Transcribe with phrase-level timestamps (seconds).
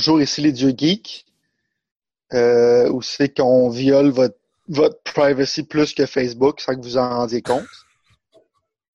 [0.00, 1.26] bonjour, ici les dieux geeks.
[2.32, 4.36] Euh, où c'est qu'on viole votre,
[4.68, 7.66] votre privacy plus que Facebook sans que vous en rendiez compte.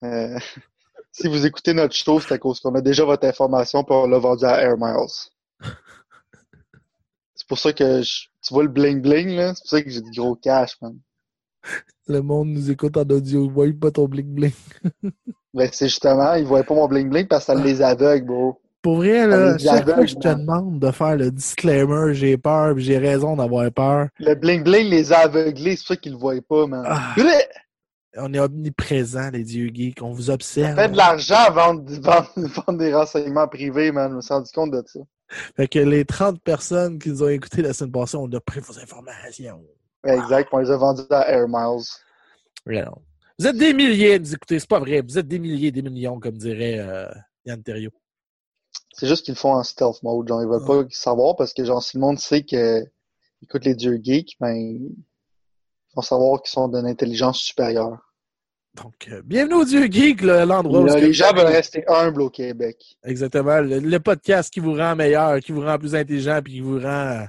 [0.04, 0.40] Euh,
[1.12, 4.08] si vous écoutez notre show, c'est à cause qu'on a déjà votre information pour on
[4.08, 5.30] l'a vendu à Air Miles.
[7.35, 9.90] C'est pour ça que je- tu vois le bling bling là, c'est pour ça que
[9.90, 10.98] j'ai du gros cash, man.
[12.08, 13.48] Le monde nous écoute en audio.
[13.49, 14.54] Voyez pas ton bling bling.
[15.54, 18.62] Ben c'est justement, ils voient pas mon bling bling parce que ça les aveugle, bro.
[18.85, 22.76] Pour vrai, là, chaque fois que je te demande de faire le disclaimer, j'ai peur,
[22.76, 24.09] puis j'ai raison d'avoir peur.
[24.20, 26.84] Le bling bling les a aveuglés, c'est ça qu'ils le voient pas, man.
[26.85, 27.15] Ah.
[28.18, 30.04] On est omniprésents, les dieux geeks.
[30.04, 30.76] On vous observe.
[30.76, 34.12] fait de l'argent à vendre, vendre, vendre des renseignements privés, man.
[34.12, 34.99] Je me suis rendu compte de ça.
[35.57, 38.60] Fait que les 30 personnes qui nous ont écouté la semaine passée, on a pris
[38.60, 39.63] vos informations.
[40.05, 41.82] Exact, on les a vendus à Air Miles.
[43.40, 45.01] Vous êtes des milliers à nous écouter, c'est pas vrai.
[45.01, 47.07] Vous êtes des milliers, des millions, comme dirait euh,
[47.48, 47.90] Yann Terriot.
[48.93, 50.27] C'est juste qu'ils le font en stealth mode.
[50.27, 52.84] Genre, ils veulent pas savoir parce que, genre, si le monde sait que
[53.41, 54.95] écoute les dieux geeks, ben, ils
[55.95, 57.99] vont savoir qu'ils sont d'une intelligence supérieure.
[58.76, 60.85] Donc, euh, bienvenue au Dieu Geek, l'endroit où...
[60.85, 62.98] Les gens veulent rester humbles au Québec.
[63.05, 63.62] Exactement.
[63.62, 66.79] Le, le podcast qui vous rend meilleur, qui vous rend plus intelligent, puis qui vous
[66.79, 67.25] rend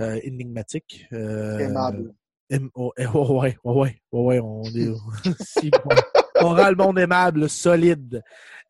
[0.00, 1.06] euh, énigmatique.
[1.14, 2.14] Euh, Aimable.
[2.50, 4.92] aim- oh, eh, oh, ouais, oh, ouais, oh, ouais, on est...
[5.40, 5.94] si, bon.
[6.44, 8.20] On rend le monde aimable, solide.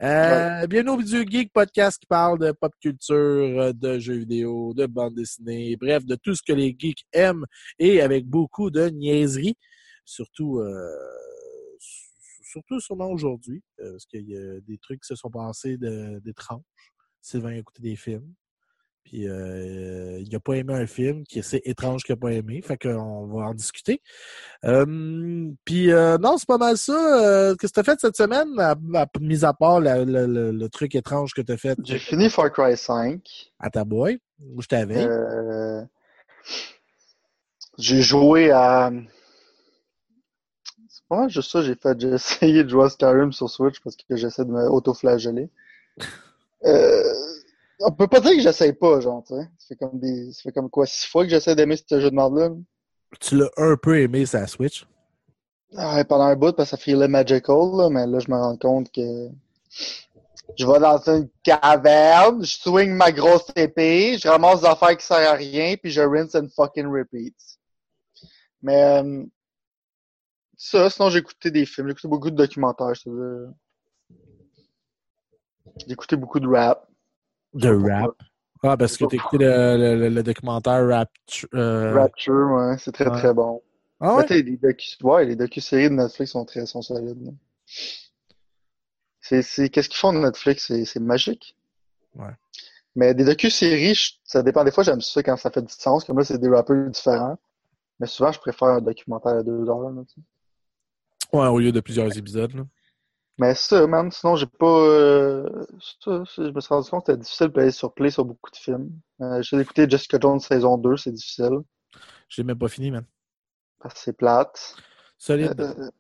[0.03, 4.75] Euh, Bienvenue au Dieu Geek, podcast qui parle de pop culture, euh, de jeux vidéo,
[4.75, 7.47] de bande dessinée, bref, de tout ce que les geeks aiment
[7.79, 9.57] et avec beaucoup de niaiseries.
[10.05, 10.95] Surtout, euh,
[12.43, 16.61] surtout sûrement aujourd'hui, euh, parce qu'il y a des trucs qui se sont passés d'étranges.
[17.23, 18.35] Sylvain a écouté des films.
[19.05, 22.31] Puis euh, il n'a pas aimé un film qui est assez étrange qu'il n'a pas
[22.33, 22.63] aimé.
[22.63, 24.01] Fait qu'on va en discuter.
[24.65, 26.93] Euh, puis euh, non, c'est pas mal ça.
[27.23, 30.69] Euh, Qu'est-ce que tu as fait cette semaine, à, à- mis à part la- le,
[30.69, 31.77] truc étrange que tu as fait?
[31.85, 33.53] J'ai fini Far Cry 5.
[33.59, 34.21] à ta boîte,
[34.55, 35.05] où je t'avais?
[35.05, 35.83] Euh,
[37.79, 38.91] j'ai joué à.
[40.89, 42.01] C'est pas mal juste ça, j'ai fait.
[42.01, 45.51] J'ai essayé de jouer à Skyrim sur Switch parce que j'essaie de me auto-flageller.
[46.65, 47.03] Euh,
[47.85, 49.49] on peut pas dire que j'essaye pas, genre, tu sais.
[49.59, 50.33] Ça fait comme des.
[50.33, 52.51] Ça fait comme quoi, six fois que j'essaie d'aimer ce jeu de merde-là.
[53.21, 54.87] Tu l'as un peu aimé, sa Switch?
[55.77, 58.37] Ah, ouais, pendant un bout, parce que ça filait magical, là, mais là, je me
[58.37, 59.29] rends compte que
[60.59, 65.07] je vais dans une caverne, je swing ma grosse épée, je ramasse des affaires qui
[65.07, 67.35] servent à rien, puis je rinse and fucking repeat.
[68.61, 69.25] Mais euh,
[70.57, 73.49] ça, sinon j'ai écouté des films, j'ai écouté beaucoup de documentaires, je.
[75.79, 76.87] J'ai écouté beaucoup de rap.
[77.55, 78.13] De rap.
[78.65, 81.11] Ah, parce que t'as écouté le, le- documentaire Rap.
[81.55, 83.19] euh, Rapture, ouais, c'est très ouais.
[83.19, 83.61] très bon.
[84.01, 84.27] Ah ouais?
[84.29, 87.35] les docu ouais, les docu-séries de Netflix sont très sont solides.
[89.21, 90.73] qu'est-ce qu'ils font de Netflix?
[90.85, 91.57] C'est, magique.
[92.15, 92.35] Ouais.
[92.95, 94.65] Mais des docu-séries, ça dépend.
[94.65, 96.05] Des fois, j'aime ça quand ça fait du sens.
[96.05, 97.39] Comme là, c'est des rappeurs différents.
[97.99, 99.91] Mais souvent, je préfère un documentaire à deux heures.
[99.91, 100.03] Là.
[101.33, 102.55] Ouais, au lieu de plusieurs épisodes.
[102.55, 102.65] Là.
[103.43, 104.67] Mais ça, man, sinon, j'ai pas.
[104.67, 105.67] euh,
[106.01, 108.25] ça, ça, je me suis rendu compte que c'était difficile de payer sur Play sur
[108.25, 108.91] beaucoup de films.
[109.21, 111.59] Euh, j'ai écouté Jessica Jones saison 2, c'est difficile.
[112.29, 113.05] J'ai même pas fini, man.
[113.81, 114.77] Parce que c'est plate.
[115.19, 115.61] Solide.
[115.61, 115.91] Euh,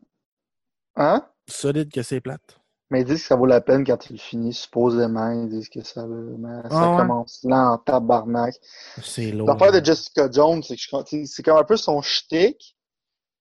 [0.96, 1.26] hein?
[1.48, 2.58] Solide que c'est plate.
[2.90, 5.30] Mais ils disent que ça vaut la peine quand tu le finis, supposément.
[5.32, 6.96] Ils disent que ça, mais ça Ah ouais?
[6.98, 8.54] commence là en tabarnak.
[9.02, 9.48] C'est lourd.
[9.48, 12.76] L'affaire de Jessica Jones, c'est que c'est comme un peu son shtick,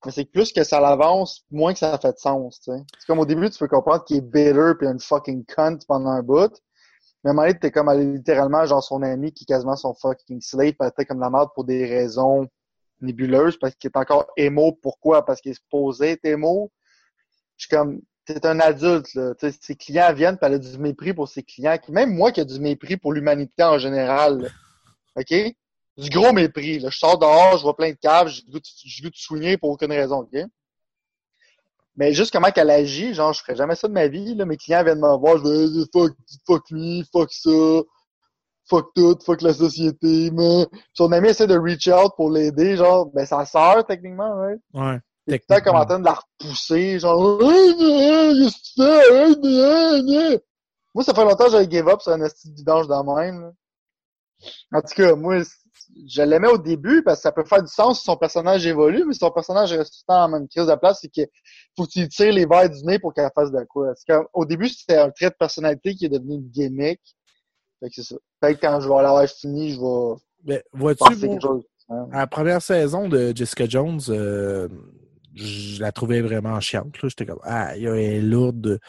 [0.05, 2.83] mais c'est plus que ça l'avance, moins que ça fait de sens, tu sais.
[2.97, 6.09] C'est comme au début, tu peux comprendre qu'il est bitter pis une fucking cunt pendant
[6.09, 6.51] un bout.
[7.23, 9.75] Mais à un moment donné, t'es comme allé littéralement genre son ami qui est quasiment
[9.75, 12.47] son fucking slave, t'es comme la merde pour des raisons
[12.99, 14.73] nébuleuses, parce qu'il est encore émo.
[14.81, 15.23] Pourquoi?
[15.25, 16.71] Parce qu'il est supposé être émo.
[17.57, 19.35] Je suis comme, t'es un adulte, là.
[19.35, 21.77] Tu sais, ses clients viennent, pis elle a du mépris pour ses clients.
[21.89, 24.49] Même moi qui ai du mépris pour l'humanité en général.
[25.15, 25.33] OK?
[26.01, 26.89] Du gros mépris, là.
[26.89, 30.19] Je sors dehors, je vois plein de caves, j'ai goût de- soigner pour aucune raison,
[30.19, 30.35] OK?
[31.95, 34.45] Mais juste comment qu'elle agit, genre, je ferais jamais ça de ma vie, là.
[34.45, 36.13] Mes clients viennent me voir, je vais, fuck,
[36.47, 37.49] fuck lui, fuck ça,
[38.65, 43.05] fuck tout, fuck la société, mais son ami essaie de reach out pour l'aider, genre,
[43.07, 44.57] ben, sa sœur, techniquement, ouais.
[44.73, 44.99] Ouais.
[45.47, 47.39] T'es comme en train de la repousser, genre.
[50.93, 53.41] Moi, ça fait longtemps que j'avais give up sur un esti de vidange de même,
[53.41, 53.51] là.
[54.73, 55.35] En tout cas, moi,
[56.07, 59.03] je l'aimais au début parce que ça peut faire du sens si son personnage évolue,
[59.05, 61.27] mais si son personnage reste tout le temps en même crise de place, c'est qu'il
[61.77, 63.91] faut que tu lui tires les verres du nez pour qu'elle fasse de quoi.
[63.95, 66.99] C'est comme, au début, c'était un trait de personnalité qui est devenu une gimmick.
[67.79, 68.15] Fait que c'est ça.
[68.43, 71.63] Fait que quand je vais l'avoir fini, je vais Ben, vois-tu, chose.
[71.89, 72.07] hein.
[72.11, 74.67] à la première saison de Jessica Jones, euh,
[75.35, 76.95] je la trouvais vraiment chiante.
[77.03, 78.79] J'étais comme, ah, elle est lourde.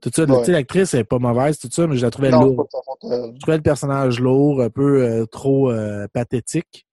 [0.00, 0.46] Tout ça, Ouais.
[0.50, 2.66] l'actrice, elle est pas mauvaise, tout ça, mais je la trouvais Non, lourde.
[3.02, 6.86] Je trouvais le personnage lourd, un peu euh, trop euh, pathétique.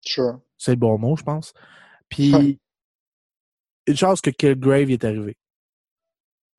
[0.00, 0.40] Sure.
[0.58, 1.52] C'est le bon mot, je pense.
[2.08, 2.58] Puis, Ouais.
[3.86, 5.36] une chance que Killgrave est arrivé.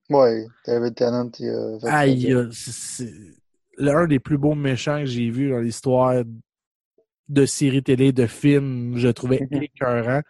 [0.09, 3.09] Ouais, David Tennant, il a fait Aïe, euh, c'est
[3.77, 6.23] l'un des plus beaux méchants que j'ai vu dans l'histoire
[7.29, 10.21] de séries télé, de films, je trouvais écœurant.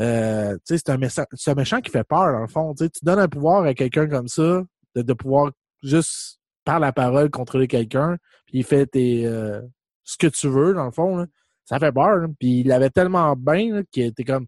[0.00, 2.74] Euh, c'est un, méchant- c'est un méchant qui fait peur, dans le fond.
[2.74, 4.62] Tu donnes un pouvoir à quelqu'un comme ça,
[4.94, 5.52] de, de pouvoir
[5.82, 8.16] juste par la parole contrôler quelqu'un,
[8.46, 9.60] puis il fait tes, euh,
[10.04, 11.16] ce que tu veux, dans le fond.
[11.16, 11.26] là.
[11.64, 12.26] Ça fait peur.
[12.38, 14.46] Puis il l'avait tellement bien qu'il était comme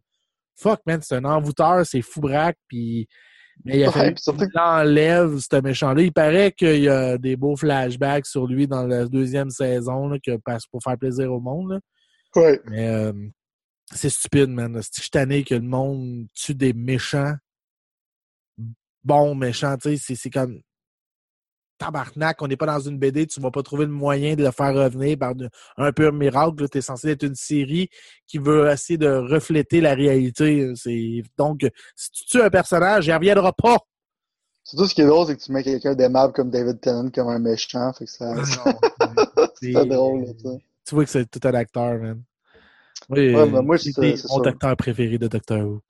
[0.56, 3.08] Fuck, man, c'est un envoûteur, c'est fou braque, puis.
[3.64, 6.02] Mais il a Ouais, fallu ce méchant-là.
[6.02, 10.18] Il paraît qu'il y a des beaux flashbacks sur lui dans la deuxième saison, là,
[10.24, 11.70] que, parce- pour faire plaisir au monde.
[11.72, 11.80] là.
[12.36, 12.60] Ouais.
[12.66, 13.12] Mais euh,
[13.92, 14.80] c'est stupide, man.
[14.82, 17.34] C'est suis tanné que le monde tue des méchants?
[19.02, 19.96] Bons méchants, tu sais.
[19.98, 20.60] c'est- C'est comme.
[21.76, 24.50] Tabarnak, on n'est pas dans une BD, tu vas pas trouver le moyen de le
[24.52, 25.34] faire revenir par
[25.76, 26.68] un pur miracle.
[26.68, 27.88] Tu es censé être une série
[28.28, 30.72] qui veut essayer de refléter la réalité.
[30.76, 31.66] C'est Donc,
[31.96, 33.78] si tu tues un personnage, il ne reviendra pas.
[34.62, 37.28] Surtout, ce qui est drôle, c'est que tu mets quelqu'un d'aimable comme David Tennant comme
[37.28, 38.32] un méchant, fait que ça,
[39.60, 40.26] c'est pas drôle.
[40.86, 42.22] Tu vois que c'est tout un acteur, man.
[43.10, 44.50] Oui, Ouais, mais moi, c'est c'est- c'est mon ça.
[44.50, 45.80] acteur préféré de Doctor Who.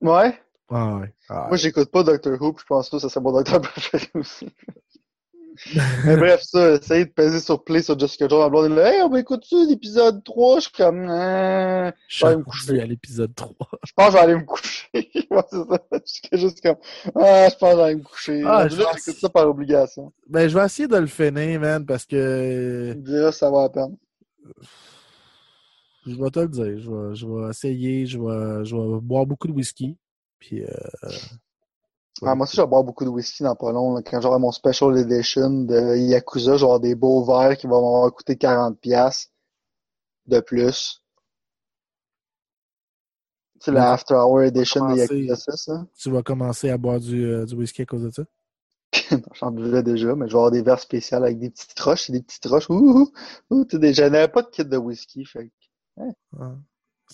[0.00, 0.38] Ouais?
[0.70, 1.14] Ah ouais.
[1.28, 4.08] Ah, Moi, j'écoute pas Doctor Who, puis je pense que ça serait mon docteur préféré
[4.14, 4.48] aussi.
[6.04, 8.94] Mais bref, ça, essayer de peser sur play sur Jessica Jones, ma blonde est là,
[8.94, 12.80] hey, on va écouter l'épisode 3, je suis comme, euh, je vais aller me coucher.
[12.80, 13.56] à l'épisode 3.
[13.84, 14.88] Je pense que je vais aller me coucher.
[14.94, 15.78] ouais, c'est ça.
[15.90, 16.76] Je suis juste comme,
[17.16, 18.42] ah, je pense que je vais aller me coucher.
[18.46, 20.12] Ah, Là, je j'écoute pense- ça par obligation.
[20.28, 23.96] Ben, je vais essayer de le finir, man, parce que si ça va à peine.
[26.08, 26.78] Je vais te le dire.
[26.78, 29.96] Je vais, je vais essayer, je vais, je vais boire beaucoup de whisky.
[30.38, 30.68] Puis, euh,
[32.22, 33.94] Ah, moi aussi, je vais boire beaucoup de whisky dans pas long.
[33.94, 34.02] là.
[34.02, 38.36] Quand j'aurai mon special edition de Yakuza, j'aurai des beaux verres qui vont m'avoir coûté
[38.36, 39.30] 40$
[40.26, 41.02] de plus.
[43.60, 43.92] C'est la.
[43.92, 44.96] After Hour Edition de.
[44.96, 45.86] Yakuza 6, hein.
[45.96, 48.24] tu vas commencer à boire du, euh, du whisky à cause de ça?
[49.34, 52.04] J'en buvais déjà, mais je vais avoir des verres spéciaux avec des petites roches.
[52.06, 52.70] C'est des petites roches.
[52.70, 53.12] Ouh, ouh,
[53.50, 55.24] ouh, tu sais, des- j'en avais pas de kit de whisky.
[55.24, 55.50] Fait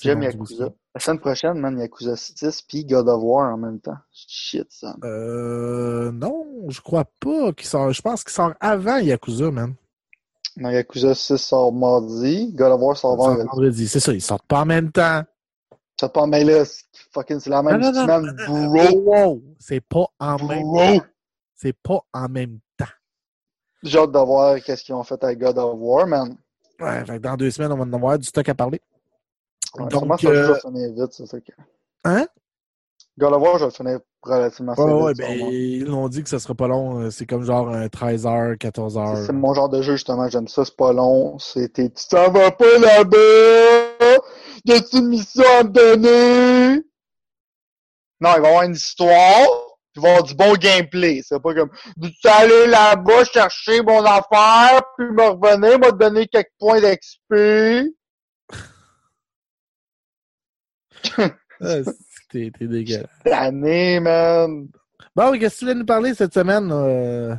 [0.01, 0.71] j'aime Yakuza.
[0.95, 3.97] La semaine prochaine, man, Yakuza 6 puis God of War en même temps.
[4.13, 4.95] Shit, ça.
[5.05, 7.93] Euh, non, je crois pas qu'il sort.
[7.93, 9.75] Je pense qu'il sort avant Yakuza, man.
[10.57, 12.53] Non, Yakuza 6 sort mardi.
[12.55, 13.49] God of War sort vendredi.
[13.49, 13.89] vendredi.
[13.89, 15.23] C'est ça, ils sortent pas en même temps.
[16.01, 18.19] Ça pas, mais là, c'est fucking, c'est la même Non, non, non.
[18.21, 18.37] semaine,
[18.67, 19.01] bro.
[19.05, 19.43] Wow!
[19.61, 21.01] C'est pas en même Bro!
[21.55, 22.85] C'est pas en même temps.
[23.83, 26.37] J'ai hâte de voir qu'est-ce qu'ils ont fait avec God of War, man.
[26.81, 28.81] Ouais, fait que dans deux semaines, on va en avoir du stock à parler.
[29.79, 31.53] Ouais, Donc, ça euh, je vais vite, c'est ça que...
[32.05, 32.26] Hein?
[33.19, 36.23] God of War, je vais le finir relativement Ouais, ouais, vite, ben, ils l'ont dit
[36.23, 37.00] que ça sera pas long.
[37.00, 39.26] euh, C'est comme genre un 13h, 14h.
[39.26, 40.29] C'est mon genre de jeu, justement.
[40.29, 41.38] J'aime ça, c'est pas long.
[41.38, 44.19] C'était, tu t'en vas pas là-bas!
[44.65, 46.83] Y'a-tu une mission à me donner?
[48.21, 49.47] Non, il va y avoir une histoire,
[49.95, 51.21] puis avoir du bon gameplay.
[51.25, 51.71] C'est pas comme,
[52.03, 57.91] tu aller là-bas chercher mon affaire, puis me revenir, me donner quelques points d'XP.
[61.61, 61.77] Ah,
[62.31, 63.07] T'es dégueulasse.
[63.31, 64.67] Année, man.
[65.15, 66.69] Bon, qu'est-ce que tu voulais nous parler cette semaine?
[66.73, 67.37] euh?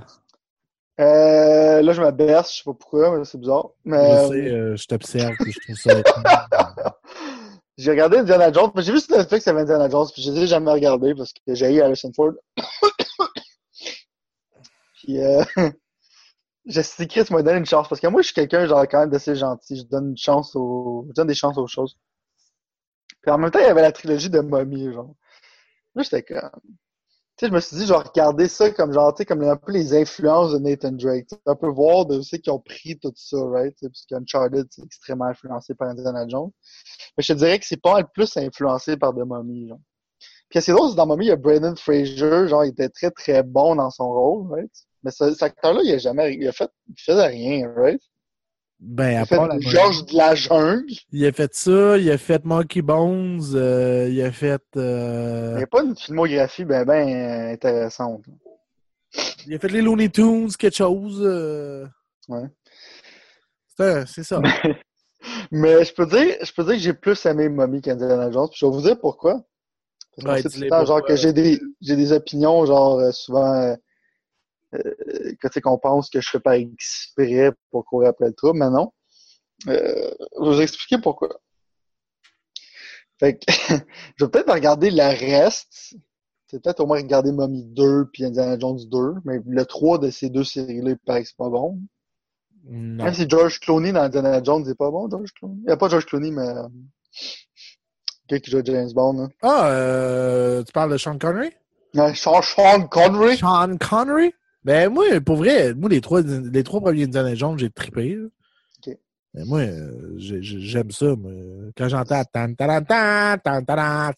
[1.01, 3.71] Euh, là, je me baisse, je sais pas pourquoi, mais c'est bizarre.
[3.83, 6.94] Mais, Je sais, euh, je t'observe, je trouve ça.
[7.77, 10.21] J'ai regardé Indiana Jones, mais j'ai vu sur Netflix qu'il y avait Indiana Jones, puis
[10.21, 12.33] je les ai jamais regardé parce que j'ai eu Harrison Ford.
[14.95, 15.43] puis euh,
[16.65, 19.01] j'ai dit Chris m'a donné une chance parce que moi je suis quelqu'un genre quand
[19.01, 21.97] même d'assez gentil, je donne une chance aux je donne des chances aux choses.
[23.21, 25.15] Puis en même temps, il y avait la trilogie de Mommy genre.
[25.95, 26.49] Là, j'étais comme
[27.37, 29.55] sais, je me suis dit, je vais regarder ça comme genre, tu sais, comme un
[29.57, 31.27] peu les influences de Nathan Drake.
[31.27, 33.75] tu sais, Un peu voir de ceux qui ont pris tout ça, right?
[33.81, 36.51] Parce qu'Uncharted, c'est extrêmement influencé par Indiana Jones.
[37.17, 39.79] Mais je te dirais que c'est pas mal plus influencé par The Mummy, genre.
[40.49, 43.43] Puis c'est drôle, dans Mummy, il y a Brandon Fraser, genre, il était très très
[43.43, 44.71] bon dans son rôle, right?
[45.03, 48.01] Mais ce, cet acteur-là, il a jamais, il a fait, il faisait rien, right?
[48.79, 50.85] Ben, Il à a fait part la Georges de la jungle.
[51.11, 54.61] Il a fait ça, il a fait Monkey Bones, euh, il a fait.
[54.75, 58.25] Il euh, n'y a pas une filmographie ben ben euh, intéressante.
[59.47, 61.21] il a fait les Looney Tunes, quelque chose.
[61.23, 61.85] euh.
[62.27, 62.47] Ouais.
[64.07, 64.41] C'est ça.
[65.51, 68.47] Mais je peux dire, je peux dire que j'ai plus aimé Mummy qu'Indiana Jones.
[68.49, 69.41] Puis je vais vous dire pourquoi.
[70.15, 73.01] Parce que Ouais, c'est tout le temps, genre, que j'ai des, j'ai des opinions, genre,
[73.13, 73.75] souvent,
[74.77, 78.59] que tu sais, qu'on pense que je fais pas exprès pour courir après le trouble,
[78.59, 78.91] mais non.
[79.67, 81.29] Euh, je vais vous expliquer pourquoi.
[83.19, 83.45] Fait que
[84.17, 85.95] je vais peut-être regarder le reste.
[86.47, 90.09] C'est peut-être au moins regarder Mummy 2 puis Indiana Jones 2, mais le 3 de
[90.09, 91.79] ces deux séries-là, il paraît que c'est pas bon.
[92.67, 93.03] Non.
[93.03, 95.57] Même si George Clooney dans Indiana Jones, c'est pas bon, George Clooney.
[95.59, 96.67] Il n'y a pas George Clooney, mais euh,
[98.27, 99.23] quelqu'un qui joue James Bond.
[99.23, 99.29] Hein.
[99.41, 101.51] Ah, euh, tu parles de Sean Connery?
[102.13, 103.37] Sean Connery.
[103.37, 104.33] Sean Connery?
[104.65, 108.15] Ben, moi, pour vrai, moi, les trois, les trois premiers Indiana Jones, j'ai trippé.
[108.15, 108.25] là.
[108.79, 108.97] Ok.
[109.35, 111.15] Mais moi, euh, j'ai- j'ai- j'aime ça.
[111.15, 111.31] Moi.
[111.77, 114.11] Quand j'entends tan tan tan tan tan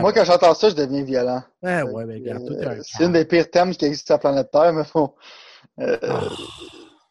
[0.00, 1.42] Moi, quand j'entends ça, je deviens violent.
[1.62, 4.14] Ouais, ouais, ben, regarde, tout Euh, un c'est une des pires thèmes qui existent sur
[4.14, 5.14] la planète Terre, mais bon.
[5.78, 5.98] Euh,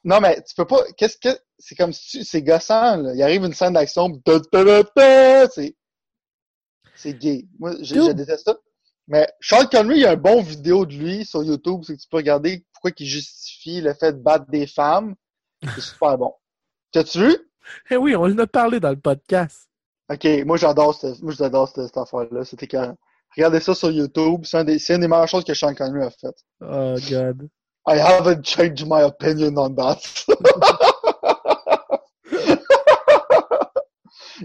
[0.04, 0.82] Non, mais tu peux pas.
[0.98, 1.38] Qu'est-ce que.
[1.58, 3.14] C'est comme si tu- c'est gossant, là.
[3.14, 4.10] Il arrive une scène d'action,
[5.54, 5.76] c'est.
[6.96, 7.46] C'est gay.
[7.60, 8.58] Moi, je, je déteste ça.
[9.10, 12.02] Mais Sean Connery, il y a un bon vidéo de lui sur YouTube, c'est que
[12.02, 15.16] tu peux regarder pourquoi il justifie le fait de battre des femmes.
[15.76, 16.36] C'est super bon.
[16.92, 17.36] T'as-tu vu?
[17.90, 19.68] Eh oui, on en a parlé dans le podcast.
[20.12, 22.46] Ok, moi j'adore cette, moi j'adore cette, cette affaire-là.
[22.46, 22.96] C'était quand.
[23.36, 24.42] Regardez ça sur YouTube.
[24.44, 26.44] C'est un des, c'est une des meilleures choses que Sean Connery a faites.
[26.62, 27.50] Oh, God.
[27.88, 29.98] I haven't changed my opinion on that.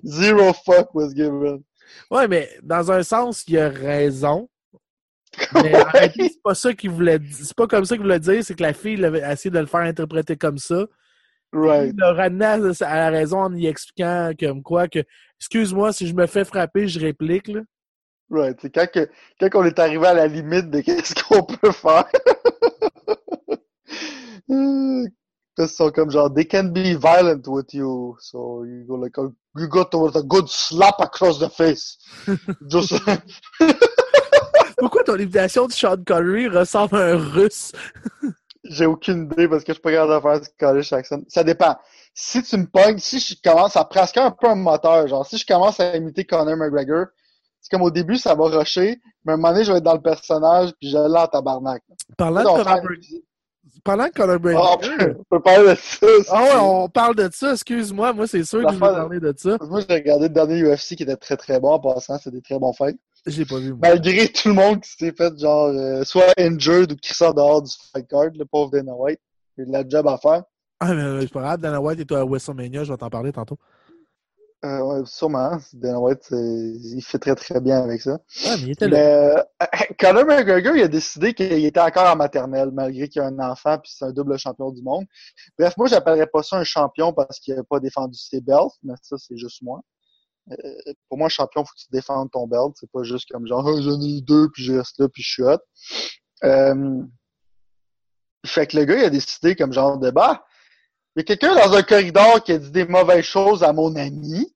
[0.07, 1.63] Zero fuck was given.
[2.11, 4.49] Ouais, mais dans un sens, il a raison.
[5.55, 7.37] Mais réalité, c'est pas ça qu'il voulait dire.
[7.37, 9.59] C'est pas comme ça qu'il voulait dire, c'est que la fille il avait essayé de
[9.59, 10.87] le faire interpréter comme ça.
[11.53, 11.93] Right.
[11.95, 15.05] Il l'a ramené à, à la raison en y expliquant comme quoi que
[15.39, 17.61] excuse-moi si je me fais frapper, je réplique là.
[18.31, 18.59] Right.
[18.61, 19.09] C'est quand, que,
[19.41, 22.07] quand on est arrivé à la limite de qu'est-ce qu'on peut faire.
[24.49, 28.17] Ils sont comme genre, they can be violent with you.
[28.21, 31.97] So you go like, a, you go towards a good slap across the face.
[32.69, 32.93] Just,
[34.79, 37.73] Pourquoi ton imitation de Sean Connery ressemble à un russe?
[38.65, 41.19] J'ai aucune idée parce que je suis pas capable de faire ce college accent.
[41.29, 41.77] Ça dépend.
[42.15, 45.37] Si tu me pognes, si je commence à presque un peu un moteur, genre si
[45.37, 47.07] je commence à imiter Conor McGregor,
[47.61, 49.85] c'est comme au début ça va rusher, mais à un moment donné je vais être
[49.85, 51.83] dans le personnage puis je l'ai en tabarnak.
[52.17, 52.81] Parlant de Conor
[53.83, 55.17] Parlant de Conor Ah, McGregor.
[55.19, 56.07] on peut parler de ça.
[56.31, 59.35] Ah ouais, on parle de ça, excuse-moi, moi c'est sûr que je vais parler de
[59.37, 59.59] ça.
[59.61, 62.41] Moi j'ai regardé le dernier UFC qui était très très bon en passant, c'est des
[62.43, 62.99] très bons fights.
[63.27, 63.79] Je l'ai pas vu, moi.
[63.83, 67.63] Malgré tout le monde qui s'est fait genre euh, soit injured ou qui sort dehors
[67.63, 69.21] du fight card, le pauvre Dana White.
[69.57, 70.43] Il a de la job à faire.
[70.81, 73.33] Ah, mais euh, c'est pas grave, Dana White est à WrestleMania, je vais t'en parler
[73.33, 73.59] tantôt.
[74.65, 75.59] Euh, ouais, sûrement.
[75.75, 78.19] Dana White, il fait très très bien avec ça.
[78.47, 79.45] Ah, mais il était là.
[79.61, 83.27] Mais euh, Conor McGregor, il a décidé qu'il était encore en maternelle, malgré qu'il a
[83.27, 85.05] un enfant puis c'est un double champion du monde.
[85.59, 88.95] Bref, moi, j'appellerais pas ça un champion parce qu'il n'a pas défendu ses belts, mais
[89.03, 89.81] ça, c'est juste moi.
[90.51, 92.75] Euh, pour moi, champion, faut que tu défendes ton belt.
[92.75, 95.31] C'est pas juste comme genre, oh, j'en ai deux, puis je reste là, puis je
[95.31, 95.59] suis hot.
[96.45, 97.03] Euh,
[98.45, 100.45] fait que le gars, il a décidé comme genre de, bah,
[101.17, 103.95] il y a quelqu'un dans un corridor qui a dit des mauvaises choses à mon
[103.97, 104.53] ami.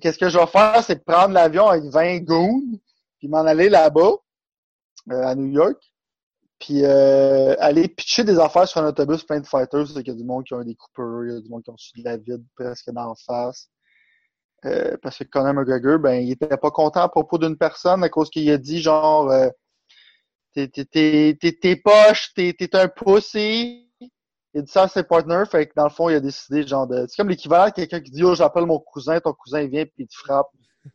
[0.00, 2.62] Qu'est-ce que je vais faire, c'est prendre l'avion avec 20 goons,
[3.18, 4.12] puis m'en aller là-bas,
[5.10, 5.76] euh, à New York,
[6.60, 10.14] puis euh, aller pitcher des affaires sur un autobus plein de fighters, qu'il y a
[10.14, 12.04] du monde qui a des coupeurs, il y a du monde qui ont su de
[12.04, 13.68] la vide presque d'en face.
[14.64, 18.08] Euh, parce que Conor McGregor, ben, il était pas content à propos d'une personne à
[18.08, 19.48] cause qu'il a dit genre euh,
[20.52, 23.88] t'es t'es t'es t'es t'es poche, t'es t'es un pussy.
[24.54, 26.66] Il a dit ça à ses partners, fait que dans le fond, il a décidé
[26.66, 27.06] genre de.
[27.08, 29.84] C'est comme l'équivalent de quelqu'un qui dit Oh, j'appelle mon cousin, ton cousin il vient
[29.84, 30.48] puis il te frappe.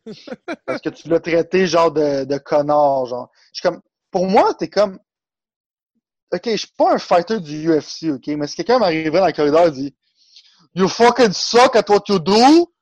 [0.66, 3.30] Parce que tu l'as traité genre de, de connard, genre.
[3.52, 3.80] Je suis comme.
[4.10, 4.98] Pour moi, t'es comme.
[6.32, 9.32] Ok, je suis pas un fighter du UFC, ok, mais si quelqu'un m'arrivait dans le
[9.32, 9.96] corridor et dit
[10.74, 12.73] You fucking suck at what you do.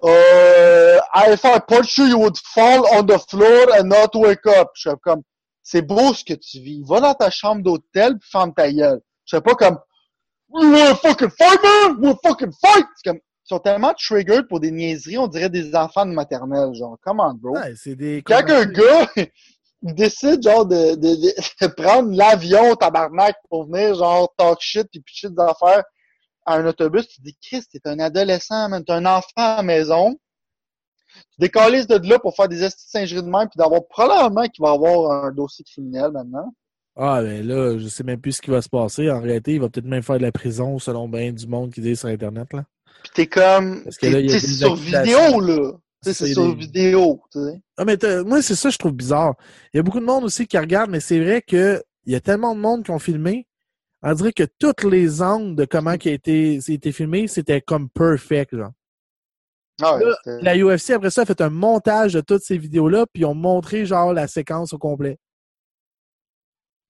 [0.00, 4.70] Uh, if I punch you, you would fall on the floor and not wake up.
[4.74, 5.22] Je suis comme,
[5.62, 6.82] c'est beau ce que tu vis.
[6.86, 9.00] Va dans ta chambre d'hôtel puis ferme ta gueule.
[9.24, 9.78] Je suis pas comme,
[10.54, 11.96] you wanna fucking fight, man?
[11.96, 12.86] You wanna fucking fight?
[12.96, 16.74] C'est comme, ils sont tellement triggered pour des niaiseries, on dirait des enfants de maternelle,
[16.74, 16.96] genre.
[17.02, 17.54] Come on, bro.
[17.54, 18.22] Ouais, c'est des.
[18.24, 19.08] Quand un gars,
[19.82, 24.86] il décide, genre, de, de, de, de prendre l'avion, tabarnak, pour venir, genre, talk shit
[24.92, 25.82] puis pitcher des affaires
[26.48, 29.56] à un autobus, tu te dis, Chris, t'es un adolescent, man, t'es un enfant à
[29.58, 30.18] la maison.
[31.14, 34.46] Tu décalises de là pour faire des estis de singerie de même puis d'avoir probablement
[34.48, 36.52] qu'il va avoir un dossier criminel maintenant.
[36.96, 39.10] Ah, ben là, je sais même plus ce qui va se passer.
[39.10, 41.80] En réalité, il va peut-être même faire de la prison selon bien du monde qui
[41.80, 42.64] dit sur Internet, là.
[43.02, 45.72] Puis t'es comme, Parce que là, t'es il y a des sur vidéo, là.
[46.02, 47.60] Tu sais, C'est sur des- vidéo, tu sais.
[47.76, 49.34] Ah, mais moi, c'est ça que je trouve bizarre.
[49.72, 52.16] Il y a beaucoup de monde aussi qui regarde, mais c'est vrai que il y
[52.16, 53.46] a tellement de monde qui ont filmé.
[54.02, 56.60] On dirait que tous les angles de comment qui a été,
[56.92, 58.72] filmé, c'était comme perfect, genre.
[59.80, 63.06] Ah ouais, Là, La UFC, après ça, a fait un montage de toutes ces vidéos-là,
[63.12, 65.18] puis ils ont montré, genre, la séquence au complet.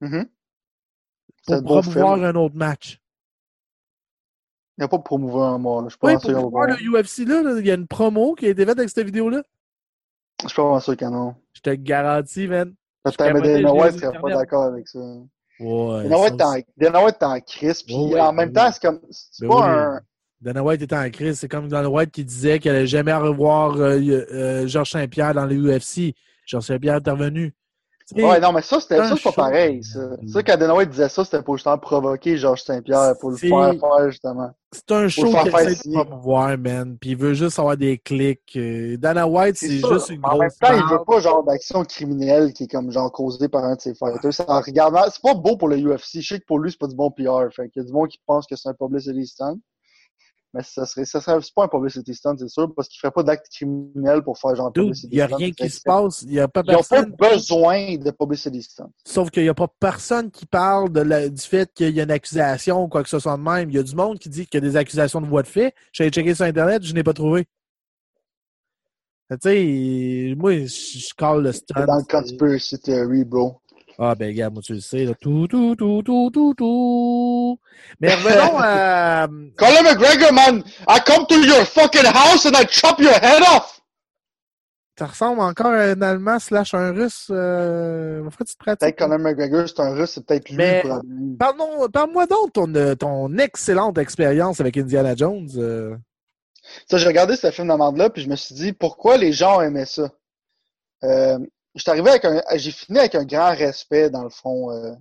[0.01, 0.27] Mhm.
[1.41, 2.99] C'est Pour un promouvoir un autre match.
[4.77, 5.59] Il n'y a pas de promouvoir
[6.03, 8.65] Oui, sûr pour le UFC, là, là, il y a une promo qui a été
[8.65, 9.43] faite avec cette vidéo-là.
[10.43, 11.35] Je suis pas sûr en a.
[11.53, 12.73] Je te garantis, man.
[13.03, 13.61] Peut-être mais
[13.91, 14.99] serait pas d'accord avec ça.
[15.59, 16.03] Ouais.
[16.03, 16.55] Dana White en.
[16.77, 18.53] Dana White est en crise, puis Ouais, en même ouais.
[18.53, 19.63] temps, c'est comme, c'est Ben pas oui.
[19.67, 19.99] un,
[20.41, 21.39] Dana White était en crise.
[21.39, 25.45] C'est comme Dana White qui disait qu'elle allait jamais revoir euh, euh, Georges Saint-Pierre dans
[25.45, 26.15] les UFC.
[26.45, 27.53] Georges Saint-Pierre est revenu.
[28.15, 29.31] Ouais, non, mais ça, c'était, ça, c'est pas show.
[29.35, 29.99] pareil, ça.
[30.27, 33.49] Ça, quand Dana White disait ça, c'était pour justement provoquer Georges Saint-Pierre, pour le C'est-
[33.49, 34.49] faire faire, justement.
[34.71, 36.97] C'est un show faire qui faire essaie de promouvoir, man.
[36.99, 38.41] Puis il veut juste avoir des clics.
[38.55, 41.83] Euh, Dana White, c'est juste une En même grosse temps, il veut pas genre d'action
[41.83, 44.33] criminelle qui est comme genre causée par un de ses fighters.
[44.33, 46.21] Ça, en regardant, c'est pas beau pour le UFC.
[46.21, 47.51] Je sais que pour lui, c'est pas du bon PR.
[47.51, 49.57] Fait qu'il y a du monde qui pense que c'est un publicity stunt.
[50.53, 53.21] Mais ça serait, ça serait, pas un publicity stunt, c'est sûr, parce qu'il ferait pas
[53.21, 55.37] d'acte criminel pour faire genre Dude, publicity il n'y a stunt.
[55.37, 56.21] rien qui se passe.
[56.23, 58.89] Il n'y a pas Ils pas besoin de publicity stunt.
[59.05, 62.03] Sauf qu'il n'y a pas personne qui parle de la- du fait qu'il y a
[62.03, 63.69] une accusation ou quoi que ce soit de même.
[63.69, 65.47] Il y a du monde qui dit qu'il y a des accusations de voie de
[65.47, 65.75] fait.
[65.93, 67.45] J'allais checker sur Internet, je n'ai pas trouvé.
[69.31, 71.85] Tu sais, moi, je, je call le stunt.
[71.85, 73.61] dans le conspiracy theory, bro.
[74.01, 75.13] Ah, ben, regarde, moi, tu le sais, là.
[75.19, 77.59] Tout, tout, tout, tout, tout, tout.
[77.99, 79.27] Mais revenons à.
[79.57, 80.63] Conor McGregor, man!
[80.87, 83.75] I come to your fucking house and I chop your head off!
[84.97, 87.27] Ça ressemble encore à un Allemand slash un Russe.
[87.29, 88.21] Euh...
[88.23, 88.79] Pourquoi tu te pratiques?
[88.79, 91.37] Peut-être Conor McGregor, c'est un russe, c'est peut-être lui Mais- le problème.
[91.37, 95.47] Parle-nous- Parle-moi donc ton, euh, ton excellente expérience avec Indiana Jones.
[95.57, 95.95] euh.
[96.89, 99.85] Ça, j'ai regardé ce film d'amande-là, puis je me suis dit, pourquoi les gens aimaient
[99.85, 100.09] ça?
[101.03, 101.39] Euh,
[101.75, 104.93] j'étais arrivé avec un, j'ai fini avec un grand respect, dans le fond, euh,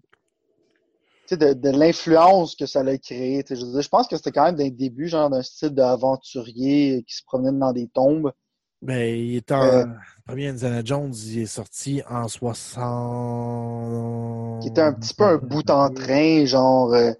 [1.26, 3.44] tu sais, de, de l'influence que ça a créé.
[3.48, 7.04] Je, veux dire, je pense que c'était quand même d'un début, genre d'un style d'aventurier
[7.06, 8.32] qui se promenait dans des tombes.
[8.80, 9.62] Ben, il est en.
[9.62, 14.62] Euh, le premier Indiana Jones, il est sorti en 60.
[14.62, 17.12] qui était un petit peu un bout en train, genre, euh,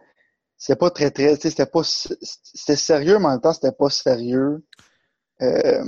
[0.56, 4.64] c'était pas très, très, c'était pas, c'était sérieux, mais en même temps, c'était pas sérieux.
[5.42, 5.84] Euh,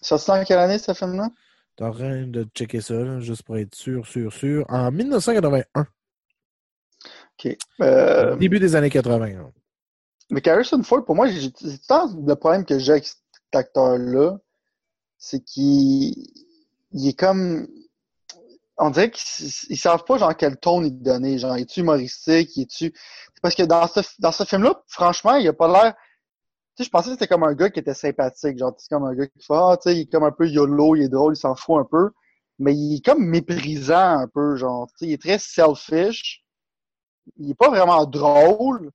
[0.00, 1.28] sorti en quelle année, ce film-là?
[1.76, 4.64] T'es en train de checker ça, là, juste pour être sûr, sûr, sûr.
[4.68, 5.86] En 1981.
[7.38, 7.56] Ok.
[7.80, 9.18] Euh, Début des années 80.
[9.28, 9.50] là.
[10.30, 13.18] Mais Harrison Ford, pour moi, j'ai le problème que j'ai avec cet
[13.52, 14.38] acteur-là,
[15.18, 16.14] c'est qu'il
[16.92, 17.66] il est comme.
[18.78, 21.38] On dirait qu'ils ils savent pas genre quel ton il donner.
[21.38, 22.92] Genre, est-tu humoristique, est-tu.
[23.42, 25.94] Parce que dans ce, dans ce film-là, franchement, il a pas l'air.
[26.76, 28.58] Sais, je pensais que c'était comme un gars qui était sympathique.
[28.58, 30.48] Genre, c'est comme un gars qui fait Ah, tu sais, il est comme un peu
[30.48, 32.10] YOLO, il est drôle, il s'en fout un peu.
[32.58, 34.86] Mais il est comme méprisant un peu, genre.
[34.92, 36.42] Tu sais, il est très selfish.
[37.38, 38.90] Il est pas vraiment drôle.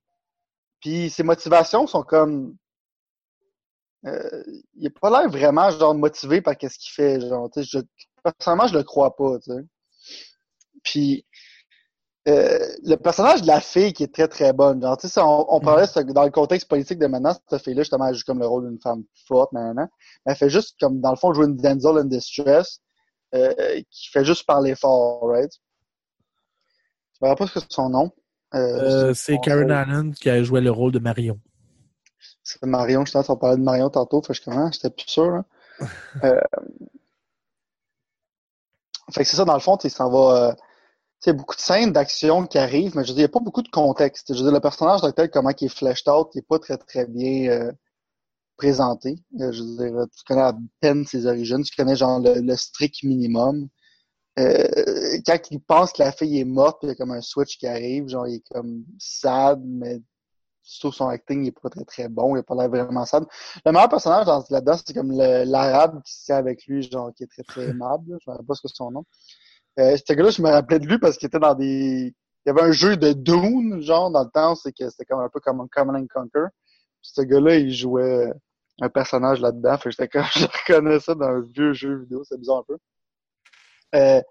[0.80, 2.56] Puis ses motivations sont comme.
[4.06, 4.42] Euh,
[4.76, 7.20] il a pas l'air vraiment genre motivé par qu'est-ce qu'il fait.
[7.20, 7.78] Genre, tu sais, je,
[8.22, 9.38] personnellement, je le crois pas.
[9.40, 9.64] Tu sais.
[10.82, 11.24] Puis
[12.28, 14.80] euh, le personnage de la fille qui est très très bonne.
[14.82, 17.82] Genre, tu sais, on, on parlait ça- dans le contexte politique de maintenant, cette fille-là,
[17.82, 19.88] justement, elle joue comme le rôle d'une femme forte, maintenant.
[20.24, 22.80] Elle fait juste comme dans le fond jouer une Denzel in distress,
[23.34, 25.50] euh, qui fait juste parler fort, right?
[27.14, 28.12] Je me rappelle pas ce que c'est son nom.
[28.54, 31.38] Euh, c'est Karen Allen qui a joué le rôle de Marion.
[32.42, 35.42] C'est Marion, je pense, on parlait de Marion tantôt, fait que je j'étais plus sûr.
[36.24, 36.40] Euh,
[39.12, 40.56] fait que c'est ça, dans le fond, tu sais, ça va.
[41.20, 43.40] Sais, beaucoup de scènes d'action qui arrivent, mais je veux dire, il n'y a pas
[43.40, 44.32] beaucoup de contexte.
[44.32, 46.58] Je veux dire, le personnage de tel, comment il est fleshed out, il n'est pas
[46.60, 47.72] très très bien euh,
[48.56, 49.16] présenté.
[49.40, 52.56] Euh, je veux dire, tu connais à peine ses origines, tu connais genre le, le
[52.56, 53.68] strict minimum.
[54.38, 54.66] Euh,
[55.26, 57.66] quand il pense que la fille est morte, il y a comme un switch qui
[57.68, 60.00] arrive, genre il est comme sad, mais
[60.62, 63.24] surtout son acting il est pas très très bon, il a pas l'air vraiment sad.
[63.66, 67.24] Le meilleur personnage dans- là-dedans, c'est comme l'arabe qui se tient avec lui, genre qui
[67.24, 68.18] est très très aimable.
[68.24, 69.04] Je me rappelle pas ce que c'est son nom.
[69.78, 72.14] Euh, ce gars-là, je me rappelais de lui parce qu'il était dans des.
[72.44, 75.20] Il y avait un jeu de Dune, genre, dans le temps, c'est que c'était comme
[75.20, 76.46] un peu comme un Common and Conquer.
[77.02, 78.32] Puis ce gars-là, il jouait
[78.80, 79.76] un personnage là-dedans.
[79.78, 82.64] Fait que j'étais comme, je reconnais ça dans un vieux jeu vidéo, c'est bizarre un
[82.66, 82.78] peu.
[83.94, 84.22] Euh,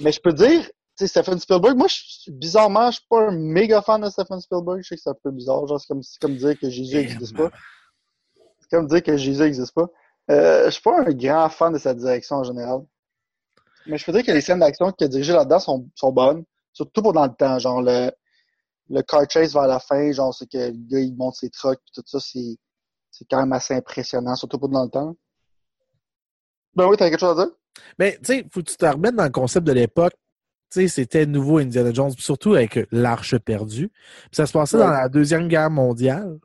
[0.00, 3.32] mais je peux dire, tu sais, Stephen Spielberg, moi, je, bizarrement, je suis pas un
[3.32, 4.82] méga fan de Stephen Spielberg.
[4.82, 5.66] Je sais que c'est un peu bizarre.
[5.66, 7.50] Genre, c'est comme, c'est comme dire que Jésus n'existe pas.
[8.60, 9.86] C'est comme dire que Jésus n'existe pas.
[10.30, 12.80] Euh, je suis pas un grand fan de sa direction en général.
[13.86, 16.44] Mais je peux dire que les scènes d'action qu'il a dirigées là-dedans sont, sont bonnes.
[16.72, 17.58] Surtout pour dans le temps.
[17.58, 18.10] Genre, le,
[18.90, 21.80] le car chase vers la fin, genre, c'est que le gars, il monte ses trucks,
[21.94, 22.56] tout ça, c'est,
[23.10, 25.14] c'est quand même assez impressionnant, surtout pour dans le temps.
[26.74, 27.54] Ben oui, t'as quelque chose à dire?
[27.98, 30.14] Mais tu sais, faut que tu te remettes dans le concept de l'époque.
[30.70, 33.88] Tu sais, c'était nouveau Indiana Jones, puis surtout avec l'Arche perdue.
[33.88, 36.38] Puis ça se passait dans la Deuxième Guerre mondiale.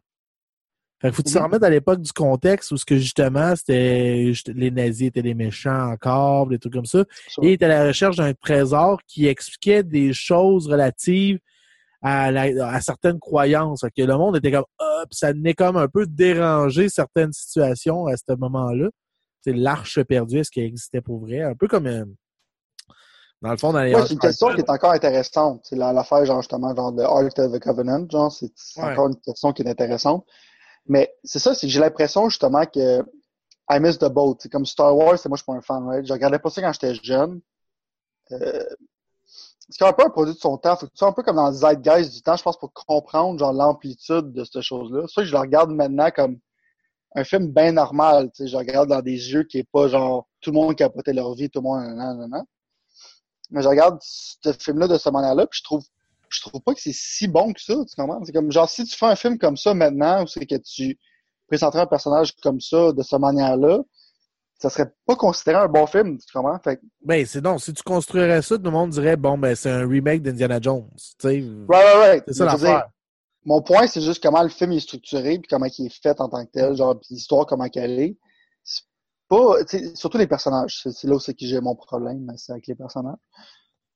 [1.02, 3.56] Fait que faut que tu te remettes à l'époque du contexte où ce que justement,
[3.56, 7.00] c'était les nazis étaient les méchants encore, des trucs comme ça.
[7.42, 11.40] Et il était à la recherche d'un trésor qui expliquait des choses relatives
[12.02, 13.82] à, la- à certaines croyances.
[13.82, 17.32] Fait que le monde était comme ah, puis ça venait comme un peu déranger certaines
[17.32, 18.90] situations à ce moment-là.
[19.42, 21.42] C'est l'arche perdue, est-ce qu'elle existait pour vrai?
[21.44, 22.04] Un peu comme euh,
[23.42, 25.62] dans le fond, dans les Ouais, c'est une question qui est encore intéressante.
[25.64, 28.92] C'est la- l'affaire, genre, justement, genre, de Ark of the Covenant, genre, c'est c'est Ouais.
[28.92, 30.26] encore une question qui est intéressante.
[30.90, 33.00] Mais c'est ça, c'est que j'ai l'impression, justement, que
[33.70, 34.38] I miss the boat.
[34.40, 36.06] C'est comme Star Wars, c'est moi, je suis pas un fan, right?
[36.06, 37.40] Je regardais pas ça quand j'étais jeune.
[38.32, 38.66] Euh,
[39.70, 40.76] c'est un peu un produit de son temps.
[40.76, 42.74] Faut que tu sois un peu comme dans le zeitgeist du temps, je pense, pour
[42.74, 45.08] comprendre, genre, l'amplitude de cette chose-là.
[45.08, 46.40] Ça je le regarde maintenant comme
[47.16, 48.48] un film bien normal, tu sais.
[48.48, 51.50] Je regarde dans des yeux qui est pas, genre, tout le monde capotait leur vie,
[51.52, 52.46] tout le monde, nan, nan, nan.
[53.52, 55.84] Mais je regarde ce film-là de cette manière-là, puis je trouve,
[56.30, 58.24] je trouve pas que c'est si bon que ça, tu comprends?
[58.24, 60.98] C'est comme, genre, si tu fais un film comme ça maintenant, où c'est que tu
[61.48, 63.80] présenterais un personnage comme ça, de cette manière-là,
[64.60, 66.60] ça serait pas considéré un bon film, tu comprends?
[66.60, 67.58] Fait que, Ben, c'est non.
[67.58, 70.90] Si tu construirais ça, tout le monde dirait bon, ben, c'est un remake d'Indiana Jones.
[70.98, 72.24] Tu sais, right, right, right.
[72.28, 72.90] c'est ça l'affaire.
[73.46, 76.28] Mon point, c'est juste comment le film est structuré, puis comment il est fait en
[76.28, 78.18] tant que tel, genre, puis l'histoire, comment qu'elle est.
[78.64, 78.84] C'est
[79.30, 79.56] pas,
[79.96, 80.82] surtout les personnages.
[80.84, 83.16] C'est là où c'est que j'ai mon problème, mais c'est avec les personnages.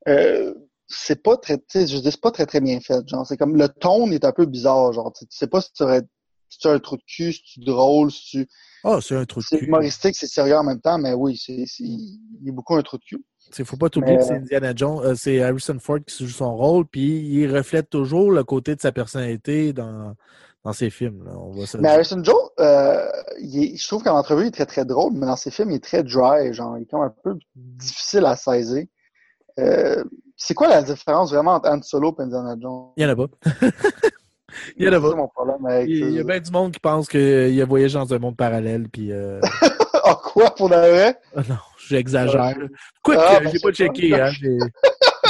[0.08, 0.54] Euh,
[0.96, 3.08] c'est pas très, tu sais, je dis, c'est pas très, très bien fait.
[3.08, 5.84] Genre, c'est comme, le ton est un peu bizarre, genre, tu sais, pas si tu
[5.84, 6.02] aurais,
[6.50, 8.48] si tu as un trou de cul, si tu es drôle, si tu,
[8.84, 9.66] Ah, c'est un trou de c'est cul.
[9.66, 12.98] humoristique, c'est sérieux en même temps, mais oui, c'est, c'est, il a beaucoup un trou
[12.98, 13.24] de cul.
[13.58, 16.32] Il faut pas t'oublier Mais- que c'est Indiana Jones, euh, c'est Harrison Ford qui joue
[16.34, 20.16] son rôle, puis il reflète toujours le côté de sa personnalité dans,
[20.64, 21.24] dans ses films.
[21.26, 21.34] Là.
[21.38, 21.90] On Mais.
[21.90, 23.06] Harrison Joe, euh,
[23.42, 25.72] il est- je trouve qu'en entrevue, il est très très drôle, mais dans ses films,
[25.72, 28.86] il est très dry, genre, il est comme un peu difficile à saisir.
[29.60, 30.04] Euh,
[30.46, 32.90] c'est quoi la différence vraiment entre Han Solo et Indiana Jones?
[32.98, 33.28] Il y en a pas.
[34.78, 35.16] il y en a pas.
[35.16, 37.98] mon problème avec Il il y a bien du monde qui pense qu'il a voyagé
[37.98, 39.40] dans un monde parallèle, puis euh...
[40.06, 41.18] Ah, quoi, pour de vrai?
[41.48, 41.56] non,
[41.88, 42.58] j'exagère.
[43.02, 44.32] Quoi Ah, que ben, j'ai pas checké, hein.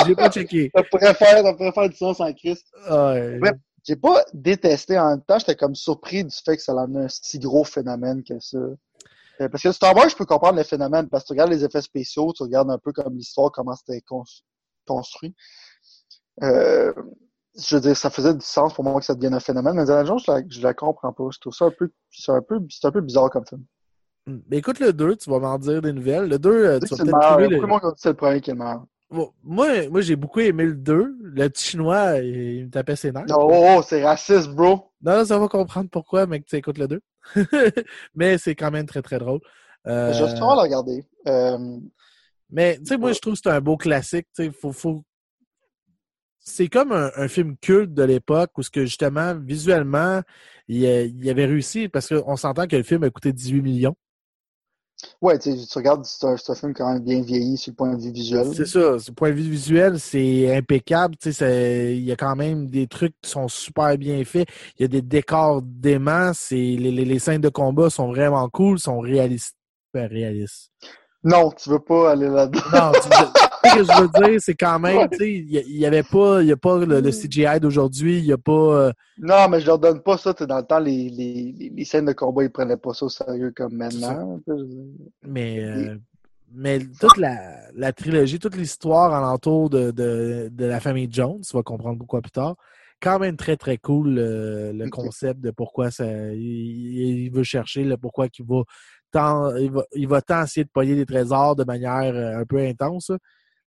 [0.08, 0.72] J'ai pas checké.
[0.90, 2.66] Pourrait faire du sens en Christ.
[2.90, 3.38] Ouais.
[3.40, 3.52] Ouais.
[3.84, 7.00] J'ai pas détesté en même temps, j'étais comme surpris du fait que ça en a
[7.02, 8.58] un si gros phénomène que ça.
[8.58, 11.64] Euh, Parce que Star Wars, je peux comprendre le phénomène, parce que tu regardes les
[11.64, 13.98] effets spéciaux, tu regardes un peu comme l'histoire, comment c'était
[14.86, 15.36] construit.
[16.42, 16.94] Euh,
[17.60, 19.82] je veux dire, ça faisait du sens pour moi que ça devienne un phénomène, mais
[19.82, 21.26] Indiana Jones, je la, je la comprends pas.
[21.32, 23.64] Je trouve ça un peu, c'est un peu, c'est un peu bizarre comme film.
[24.26, 26.30] Mais écoute le 2, tu vas m'en dire des nouvelles.
[26.30, 27.56] Le 2, euh, tu vas peut-être trouver le...
[27.56, 28.86] beaucoup de monde qui ont dit que c'est le premier qui est le meilleur?
[29.12, 31.16] Bon, moi, moi j'ai beaucoup aimé le 2.
[31.22, 33.26] Le petit chinois, il, il me tapait ses nerfs.
[33.30, 34.92] Oh, oh, c'est raciste, bro.
[35.02, 37.02] Non, ça va comprendre pourquoi, mec, tu écoutes le 2.
[38.16, 39.40] mais c'est quand même très, très drôle.
[39.88, 41.06] Euh, Je vais sûrement le regarder.
[41.28, 41.78] Euh,
[42.54, 44.28] Mais, tu sais, moi, je trouve que c'est un beau classique.
[44.36, 45.04] Tu sais, faut, faut...
[46.40, 50.22] C'est comme un, un film culte de l'époque où, ce que justement, visuellement,
[50.68, 53.96] il, avait réussi parce qu'on s'entend que le film a coûté 18 millions.
[55.22, 58.12] ouais, tu regardes, c'est un, film quand même bien vieilli sur le point de vue
[58.12, 58.54] visuel.
[58.54, 58.98] C'est ça.
[58.98, 61.16] Du point de vue visuel, c'est impeccable.
[61.26, 64.48] Il y a quand même des trucs qui sont super bien faits.
[64.78, 66.34] Il y a des décors déments.
[66.52, 69.56] Les, les, les scènes de combat sont vraiment cool, sont réalistes.
[69.94, 70.72] Ben, réalistes.
[71.24, 72.62] Non, tu veux pas aller là-dedans.
[72.74, 75.62] Non, tu- ce que je veux dire, c'est quand même, tu sais, il y a-
[75.62, 78.38] il y avait pas, il y a pas le, le CGI d'aujourd'hui, il y a
[78.38, 80.34] pas, euh, Non, mais je leur donne pas ça.
[80.34, 83.54] Dans le temps, les, les, les, scènes de combat, ils prenaient pas ça au sérieux
[83.56, 84.40] comme maintenant.
[85.26, 85.98] mais, euh,
[86.54, 87.38] mais toute la,
[87.74, 92.22] la trilogie, toute l'histoire alentour de, de, de la famille Jones, tu vas comprendre pourquoi
[92.22, 92.56] plus tard.
[93.02, 97.84] Quand même très très cool euh, le concept de pourquoi ça, il, il veut chercher,
[97.84, 98.62] le pourquoi qu'il va
[99.14, 102.46] tant, il va, il va tant essayer de pogner des trésors de manière euh, un
[102.46, 103.10] peu intense.
[103.10, 103.18] là.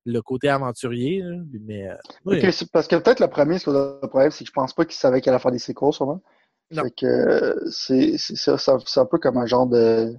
[0.09, 2.41] Le côté aventurier, là, mais euh, oui.
[2.73, 5.21] Parce que peut-être le premier, ce le problème, c'est que je pense pas qu'ils savaient
[5.21, 6.23] qu'elle allait faire des sequels, sûrement.
[6.71, 6.85] Non.
[6.85, 10.15] Fait que euh, c'est ça, c'est un peu comme un genre de.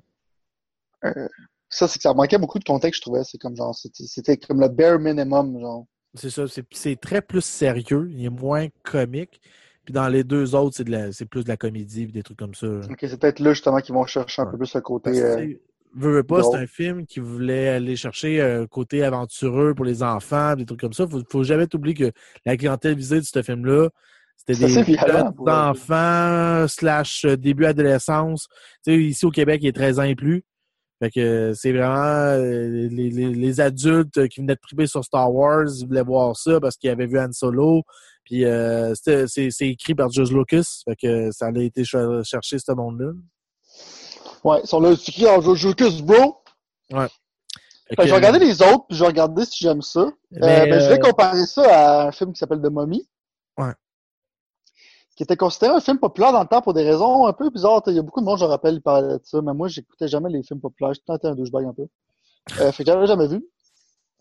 [1.69, 3.23] ça, c'est que ça manquait beaucoup de contexte, je trouvais.
[3.23, 5.85] C'est comme genre, c'était comme le bare minimum, genre.
[6.15, 9.39] C'est ça, c'est c'est très plus sérieux, il est moins comique.
[9.87, 12.21] Puis dans les deux autres, c'est de la c'est plus de la comédie et des
[12.21, 12.67] trucs comme ça.
[12.67, 14.51] Ok, c'est peut-être là justement qu'ils vont chercher un Ouais.
[14.51, 15.11] peu plus le côté.
[15.11, 15.53] Parce que, euh,
[15.95, 20.03] veux, veux pas, c'est un film qui voulait aller chercher un côté aventureux pour les
[20.03, 21.07] enfants, des trucs comme ça.
[21.07, 22.11] Faut, faut jamais t'oublier que
[22.45, 23.87] la clientèle visée de ce film-là,
[24.35, 28.49] c'était des violent, enfants slash euh, début adolescence.
[28.85, 30.43] Tu sais, ici au Québec, il est 13 ans et plus.
[30.99, 35.03] Fait que euh, c'est vraiment euh, les, les, les adultes qui venaient de triper sur
[35.03, 37.83] Star Wars, ils voulaient voir ça parce qu'ils avaient vu Han Solo.
[38.23, 40.81] Puis euh, c'était- c'est c'est écrit par George Lucas.
[40.85, 43.11] Fait que ça allait été ch- chercher ce monde-là.
[44.43, 46.37] Ouais, ils sont là, qui en Jocus, bro?
[47.89, 49.99] Fait Fait que je vais regarder les autres, puis je vais regarder si j'aime ça.
[50.01, 51.63] Euh, mais, ben, je vais euh, comparer ça
[52.03, 53.07] à un film qui s'appelle The Mummy.
[55.17, 57.81] Qui était considéré un film populaire dans le temps pour des raisons un peu bizarres.
[57.87, 59.67] Il y a beaucoup de monde, je me rappelle, ils parlaient de ça, mais moi,
[59.67, 60.93] j'écoutais jamais les films populaires.
[60.93, 61.87] J'étais un douchebag un peu.
[62.59, 63.45] Euh, fait que j'avais jamais vu.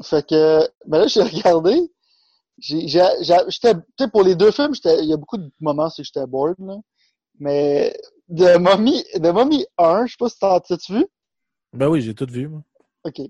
[0.03, 1.93] Fait que, ben là, j'ai regardé.
[2.59, 5.51] j'ai, j'ai, j'ai- j'étais, tu sais, pour les deux films, il y a beaucoup de
[5.61, 6.77] moments où j'étais bored, là.
[7.39, 7.97] Mais
[8.29, 11.07] de Mommy, de Mommy 1, je sais pas si t'as, t'as-tu vu?
[11.75, 12.63] Ben oui, j'ai tout vu, moi.
[13.05, 13.21] OK.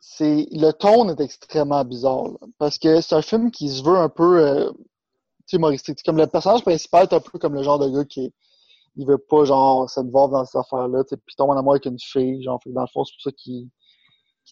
[0.00, 3.96] C'est, le ton est extrêmement bizarre, là, parce que c'est un film qui se veut
[3.96, 4.72] un peu, euh,
[5.52, 6.02] humoristique.
[6.04, 8.32] Comme le personnage principal est un peu comme le genre de gars qui,
[8.96, 11.86] il veut pas, genre, se voir dans cette affaire-là, puis il tombe en amour avec
[11.86, 13.68] une fille, genre, fait dans le fond, c'est pour ça qu'il,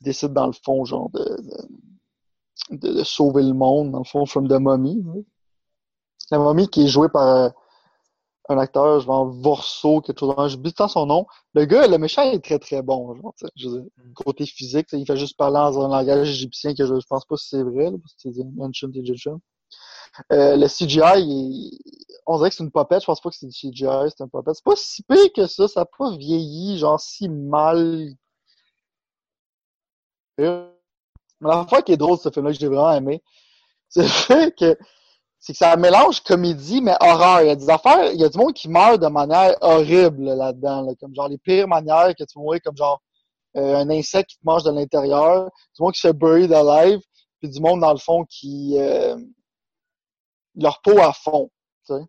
[0.03, 4.27] décide, dans le fond, genre, de, de, de- de sauver le monde, dans le fond,
[4.27, 5.05] from the mummy.
[5.09, 5.23] hein.
[6.31, 7.49] La momie qui est jouée par euh,
[8.51, 10.53] un acteur, genre Vorso, quelque chose.
[10.53, 11.27] Je dis tant son nom.
[11.55, 13.15] Le gars, le méchant est très très bon.
[13.15, 16.87] Genre, je veux dire, côté physique, il fait juste parler dans un langage égyptien que
[16.87, 19.41] je, je pense pas si c'est vrai, là, parce que c'est Ancient Egyptian.
[20.33, 21.79] Euh, le CGI,
[22.27, 23.01] on dirait que c'est une popette.
[23.01, 24.57] Je pense pas que c'est du CGI, c'est une popette.
[24.57, 25.69] C'est pas si pire que ça.
[25.69, 28.11] Ça a pas vieilli, genre si mal.
[30.39, 30.49] Mais
[31.41, 33.23] l'affaire qui est drôle ce film-là, que j'ai vraiment aimé,
[33.89, 34.77] c'est le fait que
[35.41, 37.43] c'est que ça mélange comédie mais horreur.
[37.43, 40.25] Il y a des affaires, il y a du monde qui meurt de manière horrible
[40.25, 43.01] là-dedans, là, comme genre les pires manières que tu mourir, comme genre
[43.57, 47.01] euh, un insecte qui te mange de l'intérieur, du monde qui se buried alive,
[47.41, 49.17] puis du monde dans le fond qui euh,
[50.59, 51.51] leur peau à fond.
[51.87, 52.01] Tu sais.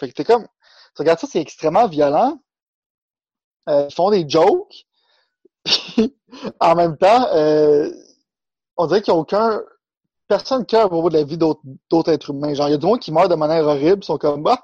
[0.00, 2.38] Fait que t'es comme, tu regardes ça, c'est extrêmement violent.
[3.68, 4.86] Euh, ils font des jokes,
[5.64, 6.16] puis
[6.60, 7.90] en même temps, euh,
[8.76, 9.62] on dirait qu'il n'y a aucun
[10.26, 12.54] personne cœur à propos de la vie d'autres êtres humains.
[12.54, 14.58] Genre, il y a du monde qui meurt de manière horrible, ils sont comme, bah,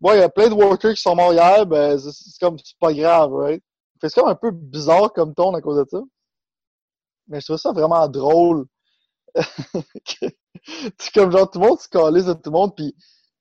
[0.00, 2.78] bon, il y a plein de workers qui sont morts hier, ben, c'est comme, c'est
[2.78, 3.62] pas grave, right?
[4.00, 6.00] Fait c'est comme un peu bizarre comme ton à cause de ça.
[7.28, 8.66] Mais je trouve ça vraiment drôle.
[10.98, 12.94] c'est comme genre, tout le monde se calise de tout le monde, puis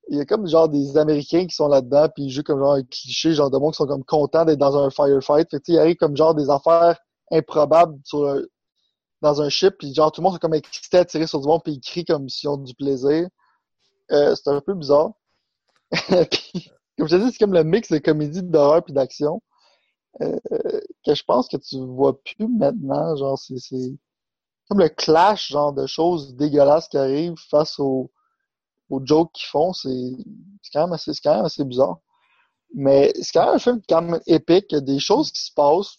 [0.10, 2.74] il y a comme genre des Américains qui sont là-dedans, puis ils jouent comme genre
[2.74, 5.50] un cliché, genre de monde qui sont comme contents d'être dans un firefight.
[5.50, 6.98] Fait que, il arrive comme genre des affaires
[7.32, 8.42] improbables sur
[9.22, 11.48] dans un ship, puis genre tout le monde est comme excité à tirer sur du
[11.48, 13.28] monde, puis ils crient comme s'ils ont du plaisir.
[14.12, 15.12] Euh, c'est un peu bizarre.
[16.32, 19.42] puis, comme je te dis, c'est comme le mix de comédie, d'horreur puis d'action.
[20.22, 20.38] Euh,
[21.06, 23.16] que je pense que tu vois plus maintenant.
[23.16, 23.94] Genre, c'est
[24.72, 28.10] comme le clash, genre, de choses dégueulasses qui arrivent face aux,
[28.90, 29.74] aux jokes qu'ils font.
[29.74, 29.90] C'est,
[30.62, 32.00] c'est quand même assez, c'est quand même assez bizarre.
[32.74, 34.68] Mais c'est quand même un film quand même épique.
[34.70, 35.98] Il y a des choses qui se passent.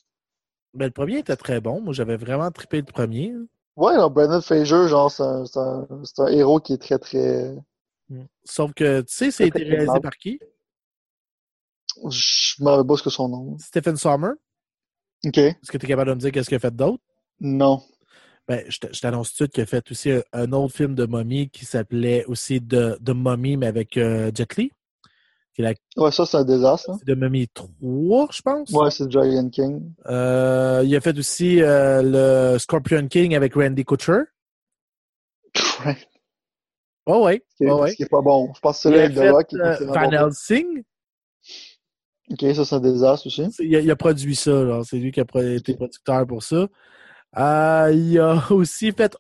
[0.73, 1.83] Ben, le premier était très bon.
[1.83, 3.35] Moi, j'avais vraiment trippé le premier.
[3.77, 6.99] Ouais, là, Brendan Fraser, genre, c'est un, c'est un, c'est un héros qui est très,
[6.99, 7.55] très...
[8.43, 10.41] Sauf que, tu sais, ça a été Très réalisé par qui?
[12.09, 13.59] Je me rappelle pas ce que son nom.
[13.59, 14.33] Stephen Sommer.
[15.27, 15.37] OK.
[15.37, 17.03] Est-ce que tu es capable de me dire qu'est-ce qu'il a fait d'autre?
[17.39, 17.83] Non.
[18.53, 21.07] Ben, je t'annonce tout de suite qu'il a fait aussi un, un autre film de
[21.07, 24.71] momie qui s'appelait aussi The, The Mummy, mais avec euh, Jet Li.
[25.57, 26.91] La- Ouais, ça, c'est un désastre.
[26.91, 26.97] hein.
[26.99, 28.71] C'est The Mummy 3, je pense.
[28.73, 29.93] Ouais, c'est Giant King.
[30.05, 34.25] Euh, il a fait aussi euh, le Scorpion King avec Randy Couture.
[35.87, 35.97] Ouais.
[37.07, 37.43] Oh ouais.
[37.53, 37.91] Ce qui est- oh ouais.
[37.91, 38.53] ce qui est pas bon.
[38.55, 39.47] Je pense que celui a avec The Rock.
[39.55, 40.27] euh, vraiment bon.
[40.29, 40.83] Helsing.
[42.31, 43.51] OK, ça, c'est un désastre aussi.
[43.51, 44.51] C'est- Il a, il a produit ça.
[44.67, 44.85] genre.
[44.85, 46.69] C'est lui qui a été producteur pour ça.
[47.39, 49.17] Euh, il a aussi fait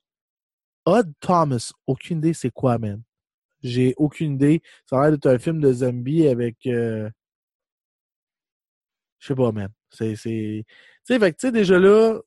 [0.84, 1.72] Odd Thomas.
[1.86, 3.02] Aucune idée c'est quoi, man.
[3.62, 4.62] J'ai aucune idée.
[4.86, 6.56] Ça a l'air d'être un film de zombies avec...
[6.66, 7.08] euh,
[9.18, 9.68] Je sais pas, man.
[9.90, 10.14] C'est...
[10.14, 10.64] Tu
[11.04, 12.20] sais, fait tu sais, déjà là,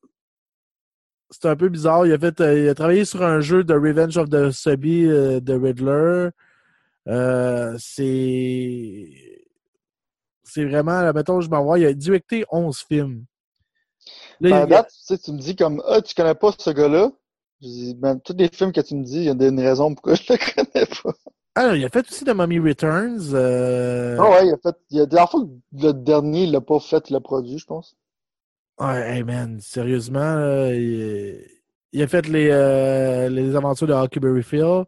[1.30, 2.06] c'est un peu bizarre.
[2.08, 2.40] Il a fait...
[2.42, 6.30] euh, il a travaillé sur un jeu de Revenge of the Subby euh, de Riddler.
[7.08, 9.46] Euh, c'est...
[10.44, 11.02] C'est vraiment...
[11.02, 11.80] Là, mettons, je m'en vois.
[11.80, 13.26] Il a directé 11 films.
[14.40, 17.12] Là, À date, tu sais, tu me dis comme, ah, tu connais pas ce gars-là?
[17.62, 19.94] Je dis, ben, tous les films que tu me dis, il y a une raison
[19.96, 21.14] pourquoi je le connais pas.
[21.56, 23.34] Ah, il a fait aussi The Mummy Returns.
[23.34, 25.48] euh, Ah ouais, il a fait, il a, la fois que
[25.86, 27.96] le dernier, il l'a pas fait, il l'a produit, je pense.
[28.80, 31.46] Ouais, hey man, sérieusement, là, il,
[31.94, 34.84] il a fait les, euh, les aventures de Huckleberry Phil.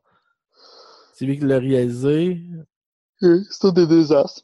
[1.13, 2.41] C'est lui qui l'a réalisé.
[3.21, 4.41] Ok, C'est des désastres.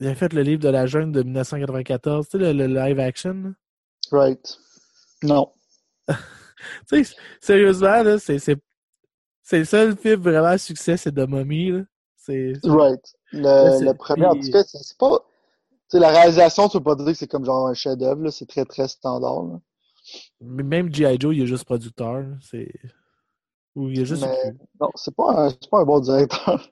[0.00, 2.98] Il a fait le livre de la jungle de 1994, tu sais, le, le live
[2.98, 3.54] action.
[4.12, 4.58] Right.
[5.22, 5.50] Non.
[6.90, 8.56] Tu sais, sérieusement, là, c'est, c'est,
[9.42, 11.70] c'est le seul film vraiment à succès, c'est The Mummy.
[11.70, 11.82] Là.
[12.16, 13.00] C'est, Right.
[13.32, 16.68] Là, Le, c'est- le premier, en tout cas, c'est c'est pas, tu sais, la réalisation,
[16.68, 18.30] tu peux pas dire que c'est comme genre un chef-d'œuvre, là.
[18.30, 19.60] C'est très, très standard, là.
[20.40, 21.16] mais Même G.I.
[21.20, 22.14] Joe, il est juste producteur.
[22.20, 22.26] là.
[22.42, 22.68] C'est...
[23.76, 24.54] Ou il est juste Mais-.
[24.80, 26.68] Non, c'est pas un, c'est pas un bon directeur.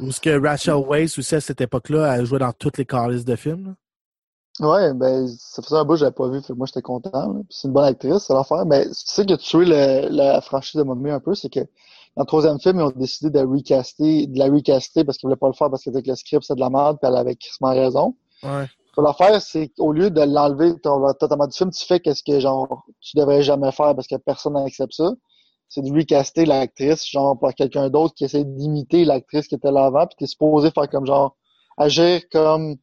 [0.00, 3.24] Ou ce que Rachel Weisz aussi à cette époque-là, elle jouait dans toutes les calices
[3.24, 3.74] de films.
[4.60, 7.10] Ouais, ben, ça faisait un bout que j'avais pas vu, fait que moi j'étais content.
[7.32, 7.40] là.
[7.48, 8.66] Puis C'est une bonne actrice, c'est l'affaire.
[8.66, 12.22] Mais tu sais que tué le, la franchise de Mummy un peu, c'est que dans
[12.22, 15.46] le troisième film, ils ont décidé de recaster, de la recaster parce qu'ils voulaient pas
[15.46, 18.16] le faire parce que le script c'est de la merde, puis elle avait crissement raison.
[18.42, 18.66] Ouais.
[18.92, 22.40] Puis L'affaire, c'est qu'au lieu de l'enlever ton- totalement du film, tu fais qu'est-ce que
[22.40, 25.12] genre tu devrais jamais faire parce que personne n'accepte ça.
[25.68, 29.84] c'est de recaster l'actrice, genre, par quelqu'un d'autre qui essaie d'imiter l'actrice qui était là
[29.86, 31.36] avant, puis t'es supposé faire comme genre,
[31.76, 32.76] agir comme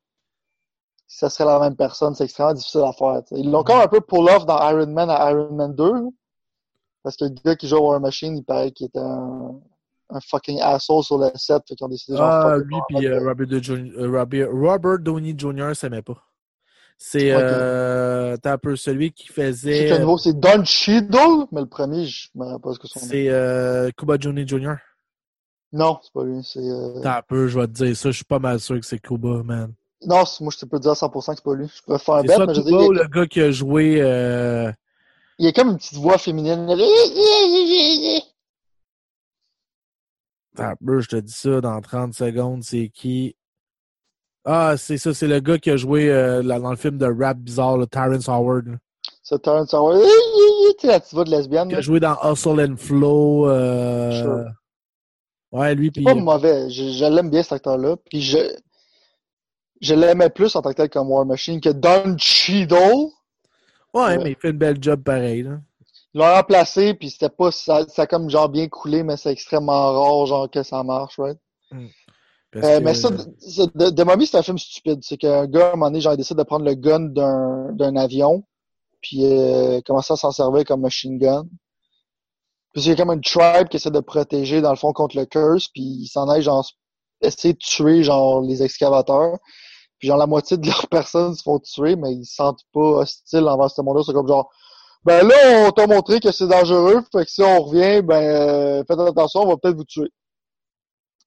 [1.08, 2.16] ça serait la même personne.
[2.16, 3.22] C'est extrêmement difficile à faire.
[3.24, 3.36] t'sais.
[3.40, 6.02] Ils l'ont quand même un peu pull-off dans Iron Man à Iron Man 2, là.
[7.04, 9.52] parce que le gars qui joue à War Machine, il paraît qu'il était un,
[10.10, 13.28] un fucking asshole sur le set, fait qu'ils ont décidé Ah, lui puis mettre- euh,
[13.28, 13.48] Robert,
[13.98, 15.76] euh, Robert, Robert Downey Jr.
[15.76, 16.22] s'aimait pas.
[16.98, 17.42] C'est Ok.
[17.44, 19.90] euh, t'as un peu celui qui faisait.
[19.90, 23.00] qu'un nouveau, c'est Don Cheadle, mais le premier, je me rappelle pas ce que son
[23.02, 23.06] nom.
[23.08, 24.76] C'est euh, Cuba Johnny Jr.
[25.74, 27.02] Non, c'est pas lui, c'est, euh...
[27.02, 29.00] T'as un peu, je vais te dire ça, je suis pas mal sûr que c'est
[29.00, 29.74] Cuba, man.
[30.06, 31.68] Non, c'est- moi, je te peux dire à 100% que c'est pas lui.
[31.74, 34.02] Je pourrais faire un C'est bet, mais je il a- le gars qui a joué.
[34.02, 34.72] Euh...
[35.40, 36.66] il y a comme une petite voix féminine.
[40.86, 43.36] Peu, je te dis ça dans 30 secondes, c'est qui?
[44.46, 47.38] Ah, c'est ça, c'est le gars qui a joué euh, dans le film de rap
[47.38, 48.78] bizarre, le Terrence Howard.
[49.24, 50.00] Ça Terrence Howard.
[50.80, 51.70] Tu la petite voix de lesbienne.
[51.70, 53.50] Qui a joué dans Hustle and Flow.
[53.50, 54.22] Euh...
[54.22, 54.46] Sure.
[55.52, 56.04] Ouais, lui, C'est puis.
[56.04, 56.70] pas mauvais.
[56.70, 57.96] Je, je l'aime bien, cet acteur-là.
[58.10, 58.38] Puis je,
[59.82, 62.78] je l'aimais plus en tant que tel comme War Machine que Don Cheadle.
[63.94, 64.18] Ouais, Ouais.
[64.18, 65.44] mais il fait une belle job pareil.
[65.44, 65.60] Là.
[66.14, 69.32] Ils l'ont remplacé, puis c'était pas, ça, ça a comme genre bien coulé, mais c'est
[69.32, 71.38] extrêmement rare, genre, que ça marche, right?
[72.52, 75.00] Parce Euh, que- mais ça, de, de Mommy, c'est un film stupide.
[75.04, 77.96] C'est qu'un gars, à un moment donné, genre, il décide de prendre le gun d'un,
[77.98, 78.44] avion,
[79.02, 81.46] puis euh, commencer à s'en servir comme machine gun.
[82.74, 85.18] Puis il y a comme une tribe qui essaie de protéger, dans le fond, contre
[85.18, 86.66] le curse, puis ils s'en aillent, genre,
[87.22, 89.38] essayer de tuer, genre, les excavateurs.
[90.06, 93.48] Genre, la moitié de leurs personnes se font tuer, mais ils se sentent pas hostiles
[93.48, 94.04] envers ce monde-là.
[94.06, 94.52] C'est comme genre,
[95.04, 98.84] ben là, on t'a montré que c'est dangereux, fait que si on revient, ben, euh,
[98.88, 100.12] faites attention, on va peut-être vous tuer.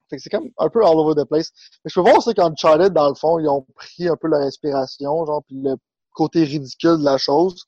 [0.09, 1.51] Fait que c'est comme un peu all over the place.
[1.83, 4.41] Mais je peux voir aussi qu'Uncharted, dans le fond, ils ont pris un peu leur
[4.41, 5.75] inspiration, genre, puis le
[6.13, 7.63] côté ridicule de la chose.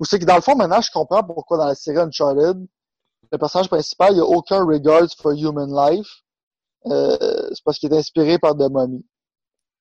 [0.00, 2.66] Ou c'est que dans le fond, maintenant, je comprends pourquoi dans la série Uncharted,
[3.30, 6.22] le personnage principal, il n'y a aucun regard for human life.
[6.86, 9.04] Euh, c'est parce qu'il est inspiré par The Mummy.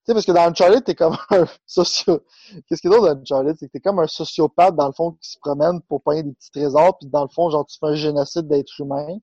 [0.04, 2.22] Tu sais, parce que dans Uncharted, t'es comme un socio...
[2.68, 3.56] Qu'est-ce qui est drôle dans Uncharted?
[3.60, 6.34] C'est que t'es comme un sociopathe, dans le fond, qui se promène pour pogner des
[6.34, 9.18] petits trésors, puis dans le fond, genre, tu fais un génocide d'êtres humains.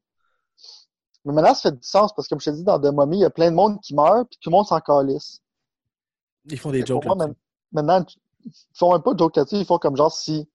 [1.25, 3.19] Mais maintenant, ça fait du sens, parce que comme je t'ai dit, dans The Mummy,
[3.19, 5.41] il y a plein de monde qui meurt, puis tout le monde s'en calisse.
[6.47, 7.29] Ils font des jokes moi,
[7.71, 8.05] maintenant,
[8.45, 10.49] ils font même pas de joke là-dessus, ils font comme genre si.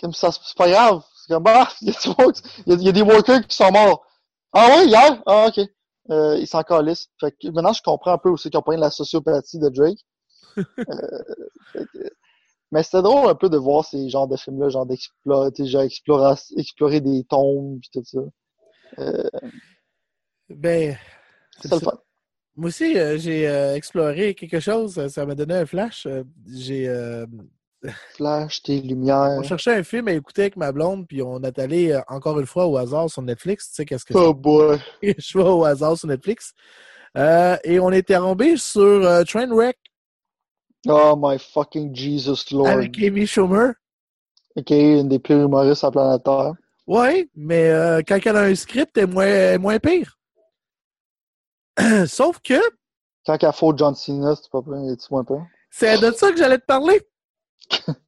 [0.00, 1.02] Comme ça, c'est pas grave.
[1.14, 1.94] C'est comme, bah, il y, a
[2.66, 4.04] y a- y a des workers qui sont morts.
[4.52, 5.22] Ah ouais, hier?
[5.26, 5.60] Ah, ok.
[6.10, 7.08] Euh, ils s'en calissent.
[7.20, 10.00] Fait que maintenant, je comprends un peu aussi pas de la sociopathie de Drake.
[10.88, 12.10] Euh, que-
[12.72, 15.50] mais c'était drôle un peu de voir ces genres de films-là, genre d'explorer,
[15.84, 18.18] explorer, explorer des tombes pis tout ça.
[18.98, 19.28] Euh,
[20.48, 20.96] Ben,
[21.60, 21.98] c'est le fun.
[22.56, 23.44] moi aussi, euh, j'ai
[23.74, 25.06] exploré quelque chose.
[25.08, 26.06] Ça- m'a donné un flash.
[26.48, 26.88] J'ai.
[28.14, 29.36] Flash, tes lumières.
[29.38, 32.38] on cherchait un film à écouter avec ma blonde, puis on est allé euh, encore
[32.38, 33.68] une fois au hasard sur Netflix.
[33.70, 34.78] Tu sais, qu'est-ce que Oh boy.
[35.02, 35.14] c'est?
[35.18, 36.52] Je vais au hasard sur Netflix.
[37.16, 39.76] Euh, et on était tombé sur euh, Trainwreck
[40.86, 42.68] Oh my fucking Jesus Lord.
[42.68, 43.72] avec Amy Schumer.
[44.56, 46.52] Ok, une des pires humoristes à la planète Terre.
[46.86, 50.18] Ouais, mais euh, quand elle a un script, elle est moins, elle est moins pire.
[52.06, 52.60] Sauf que
[53.26, 55.24] Quand qu'elle faut John Cena, c'est pas pire, tu moins
[55.72, 57.00] c'est de ça que j'allais te parler.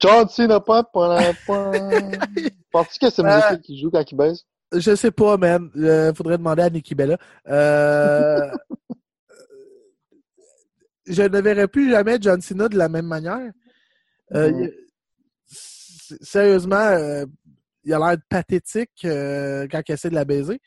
[0.00, 2.10] John Cena, point, point, point.
[2.70, 4.44] Penses-tu que c'est Euh, qui joue quand il baise?
[4.72, 5.70] Je sais pas, man.
[5.76, 7.18] Euh, faudrait demander à Nikki Bella.
[7.48, 8.48] Euh,
[11.06, 13.50] je ne verrai plus jamais John Cena de la même manière.
[14.34, 14.74] Euh, il-
[15.50, 17.24] s- Sérieusement,
[17.84, 19.08] il a l'air pathétique quand
[19.88, 20.60] il essaie de la baiser.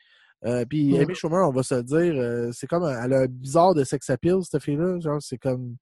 [0.69, 1.01] Puis Mhm.
[1.03, 3.83] Amy Schumer, on va se le dire, c'est comme un- elle a un bizarre de
[3.83, 4.99] sex appeal, cette fille-là.
[4.99, 5.75] Genre, c'est comme.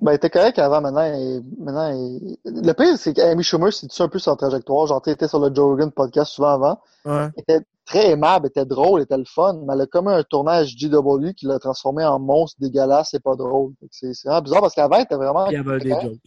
[0.00, 4.00] Ben, il était correct avant, maintenant, elle- maintenant, elle- le pire, c'est qu'Amy Schumer, c'est
[4.00, 4.86] un peu sa trajectoire.
[4.86, 6.80] Genre, elle était sur le Joe Rogan podcast souvent avant.
[7.04, 7.28] Ouais.
[7.36, 10.08] Elle était très aimable, elle était drôle, elle était le fun, mais elle a comme
[10.08, 13.72] un tournage GW qui l'a transformé en monstre dégueulasse et pas drôle.
[13.90, 16.20] C'est c'est vraiment bizarre parce qu'avant, elle était vraiment Puis elle avait des jokes.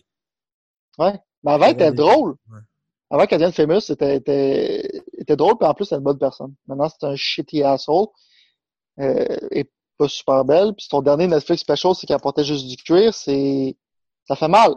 [0.99, 1.19] Ouais.
[1.43, 2.35] Mais avant, elle était drôle.
[2.51, 2.59] Ouais.
[3.09, 6.53] Avant qu'elle devienne famous, c'était, était, était drôle, puis en plus, c'est une bonne personne.
[6.67, 8.07] Maintenant, c'est un shitty asshole.
[8.99, 10.73] Euh, et pas super belle.
[10.75, 13.75] Puis son dernier Netflix special, c'est qu'elle portait juste du cuir, c'est,
[14.27, 14.71] ça fait mal.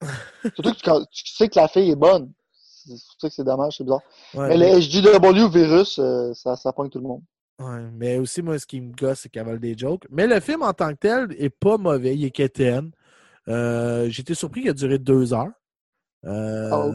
[0.54, 2.32] Surtout que tu, quand- tu sais que la fille est bonne.
[2.88, 4.00] C'est ça que c'est dommage, c'est bizarre.
[4.34, 7.22] Ouais, mais mais- le SGW virus, euh, ça, ça pogne tout le monde.
[7.58, 10.04] Ouais, mais aussi, moi, ce qui me gosse, c'est qu'elle vole des jokes.
[10.10, 12.14] Mais le film en tant que tel est pas mauvais.
[12.14, 12.90] Il est quétaine.
[13.48, 15.48] Euh, été surpris qu'il a duré deux heures.
[16.26, 16.92] Euh, Oh.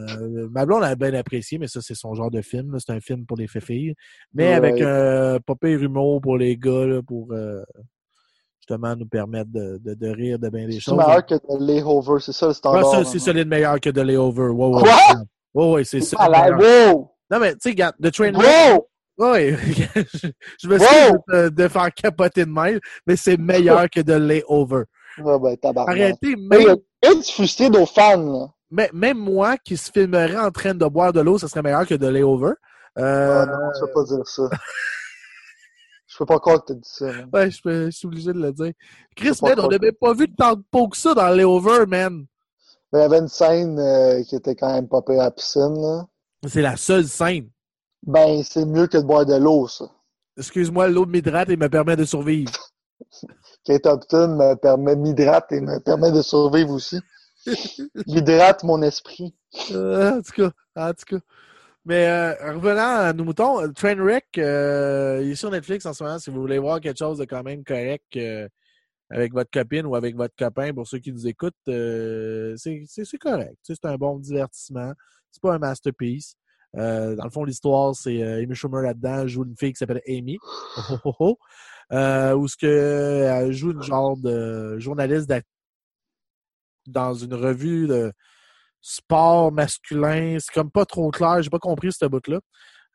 [0.50, 2.76] Ma blonde a bien apprécié, mais ça, c'est son genre de film.
[2.78, 3.94] C'est un film pour les filles.
[4.34, 4.54] Mais Ouais.
[4.54, 7.62] avec un pire humour pour les gars, là, pour euh,
[8.60, 10.98] justement nous permettre de, de, de rire de bien des C'est choses.
[10.98, 12.90] meilleur que The Layover, c'est ça le standard.
[12.90, 14.48] ça, c'est solide meilleur que The Layover.
[14.50, 14.82] Ouais, ouais.
[14.82, 15.64] Quoi?
[15.72, 16.28] Ouais, c'est ça.
[16.28, 17.10] Là, wow!
[17.30, 18.86] Non, mais tu sais, regarde, The Train Wow!
[19.18, 19.50] Oui,
[20.62, 24.84] je me suis de, de, faire capoter de même, mais c'est meilleur que de Layover.
[25.18, 25.94] Ah ben, tabarnak.
[25.96, 26.76] Arrêtez, même...
[27.02, 28.46] Hey, tu frustré nos fans, là.
[28.72, 31.86] Mais, même moi qui se filmerais en train de boire de l'eau, ça serait meilleur
[31.86, 32.54] que de Layover.
[32.98, 33.44] Euh...
[33.44, 34.42] Ah non, je peux pas dire ça.
[36.06, 37.04] je peux pas croire que t'as dit ça.
[37.04, 37.28] Man.
[37.34, 38.72] Ouais, je, peux, je, suis obligé de le dire.
[39.14, 42.24] Chris, man, on n'avait pas vu tant de peau que ça dans Layover, man.
[42.92, 45.30] Mais il y avait une scène euh, qui était quand même pas pire à la
[45.30, 46.06] piscine, là.
[46.48, 47.50] C'est la seule scène.
[48.06, 49.84] Ben, c'est mieux que de boire de l'eau, ça.
[50.38, 52.52] Excuse-moi, l'eau m'hydrate et me permet de survivre.
[53.64, 56.98] Kate Upton me permet, m'hydrate et me permet de survivre aussi.
[58.06, 59.34] Hydrate mon esprit.
[59.70, 61.24] Euh, en tout cas, en tout cas.
[61.84, 66.18] Mais euh, revenant à nos moutons, Trainwreck, euh, il est sur Netflix en ce moment.
[66.18, 68.48] Si vous voulez voir quelque chose de quand même correct euh,
[69.10, 73.56] avec votre copine ou avec votre copain, pour ceux qui nous écoutent, euh, c'est correct.
[73.62, 74.92] C'est un bon divertissement.
[75.32, 76.36] C'est pas un masterpiece.
[76.76, 80.02] Euh, dans le fond, l'histoire, c'est euh, Amy Schumer là-dedans joue une fille qui s'appelle
[80.06, 80.38] Amy.
[80.94, 81.38] Oh, oh, oh,
[81.92, 85.28] euh, où ce que elle joue une genre de journaliste
[86.86, 88.12] dans une revue de
[88.80, 90.36] sport masculin.
[90.40, 91.42] C'est comme pas trop clair.
[91.42, 92.40] J'ai pas compris ce bout-là.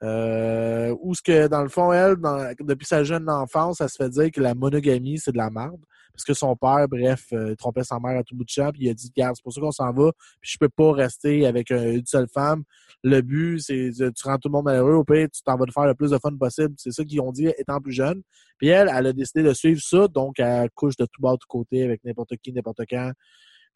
[0.03, 2.17] Euh, où ce que, dans le fond, elle,
[2.59, 5.81] depuis sa jeune enfance, elle se fait dire que la monogamie, c'est de la merde.
[6.13, 8.85] Parce que son père, bref, euh, trompait sa mère à tout bout de champ, puis
[8.85, 10.11] il a dit, garde, c'est pour ça qu'on s'en va,
[10.41, 12.63] puis je peux pas rester avec une seule femme.
[13.03, 15.71] Le but, c'est tu rends tout le monde malheureux, au pire, tu t'en vas te
[15.71, 16.73] faire le plus de fun possible.
[16.77, 18.23] C'est ça qu'ils ont dit étant plus jeune.
[18.57, 21.37] Puis elle, elle a décidé de suivre ça, donc elle couche de tout bas, de
[21.37, 23.11] tout côté, avec n'importe qui, n'importe quand.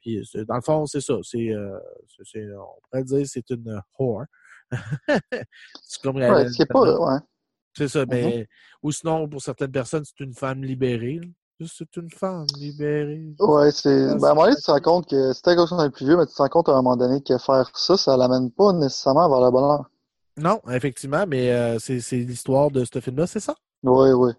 [0.01, 1.15] Puis dans le fond, c'est ça.
[1.23, 1.77] C'est, euh,
[2.57, 4.25] on pourrait dire c'est une whore.
[5.83, 7.19] c'est comme ouais, c'est pas, ouais.
[7.77, 8.23] C'est ça, mais.
[8.23, 8.47] Mm -hmm.
[8.83, 11.21] Ou sinon, pour certaines personnes, c'est une femme libérée.
[11.65, 13.35] C'est une femme libérée.
[13.39, 13.89] Ouais, c'est.
[14.19, 16.05] Ben, à un moment donné, tu te rends compte que c'était quand on est plus
[16.05, 18.49] vieux, mais tu te rends compte à un moment donné que faire ça, ça l'amène
[18.51, 19.81] pas nécessairement vers le bonheur.
[20.37, 23.55] Non, effectivement, mais euh, c'est l'histoire de ce film-là, c'est ça?
[23.83, 24.31] Oui, oui.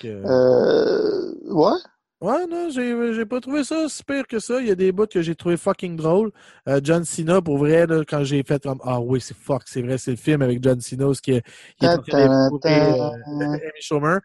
[0.00, 0.08] Que...
[0.08, 1.34] Euh...
[1.52, 1.78] Ouais.
[2.22, 4.60] Ouais, non, j'ai pas trouvé ça si pire que ça.
[4.60, 6.32] Il y a des bouts que j'ai trouvé fucking drôle.
[6.66, 9.82] Euh, John Cena, pour vrai, là, quand j'ai fait comme Ah oui, c'est fuck, c'est
[9.82, 11.44] vrai, c'est le film avec John Cena, ce qui est,
[11.82, 14.20] de euh, Amy Schumer.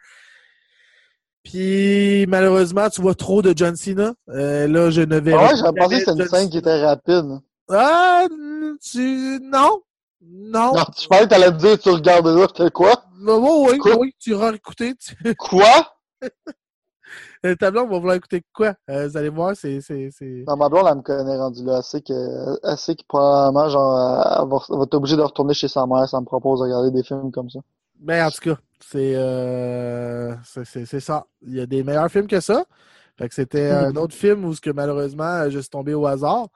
[1.44, 4.14] Puis malheureusement, tu vois trop de John Cena.
[4.30, 6.86] Euh, là, je ne vais ah Ouais, j'aurais pensé que c'était une scène qui était
[6.86, 7.40] rapide.
[7.70, 8.26] Ah,
[8.82, 9.40] tu...
[9.42, 9.82] non.
[10.22, 10.76] Non.
[10.76, 13.04] Non, tu parlais que t'allais me dire tu regarderas, c'était quoi?
[13.20, 14.94] Non, oui, oui, oui, tu auras écouté.
[14.96, 15.36] Tu...
[15.36, 15.98] Quoi?
[17.44, 18.74] Le tableau, on va vouloir écouter quoi?
[18.90, 19.80] Euh, vous allez voir, c'est.
[20.48, 24.50] Non, ma blonde, elle me connaît rendu là assez que, assez que probablement, genre, elle
[24.50, 26.92] va, elle va être obligée de retourner chez sa mère elle me propose de regarder
[26.92, 27.60] des films comme ça.
[28.00, 31.26] Ben, en tout cas, c'est euh, c'est ça.
[31.44, 32.66] Il y a des meilleurs films que ça.
[33.18, 36.48] Fait que c'était un autre film où ce que malheureusement, je suis tombé au hasard.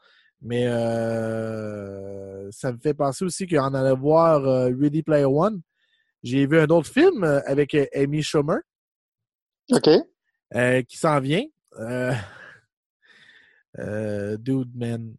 [0.42, 5.62] Mais euh, ça me fait penser aussi qu'on allait voir euh, Ready Player One.
[6.24, 8.58] J'ai vu un autre film avec Amy Schumer.
[9.72, 9.90] OK.
[10.54, 11.46] Euh, qui s'en vient.
[11.80, 12.14] Euh,
[13.80, 15.16] euh, dude, man.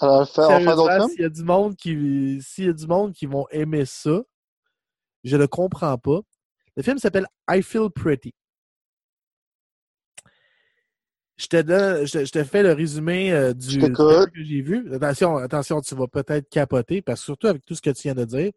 [0.00, 3.84] Alors, S'il y a du monde qui, s'il y a du monde qui vont aimer
[3.84, 4.22] ça,
[5.24, 6.20] je ne comprends pas.
[6.76, 8.34] Le film s'appelle I Feel Pretty.
[11.36, 14.60] Je te, donne, je, te, je te fais le résumé euh, du, du que j'ai
[14.60, 14.92] vu.
[14.94, 18.14] Attention, attention, tu vas peut-être capoter, parce que surtout avec tout ce que tu viens
[18.14, 18.52] de dire,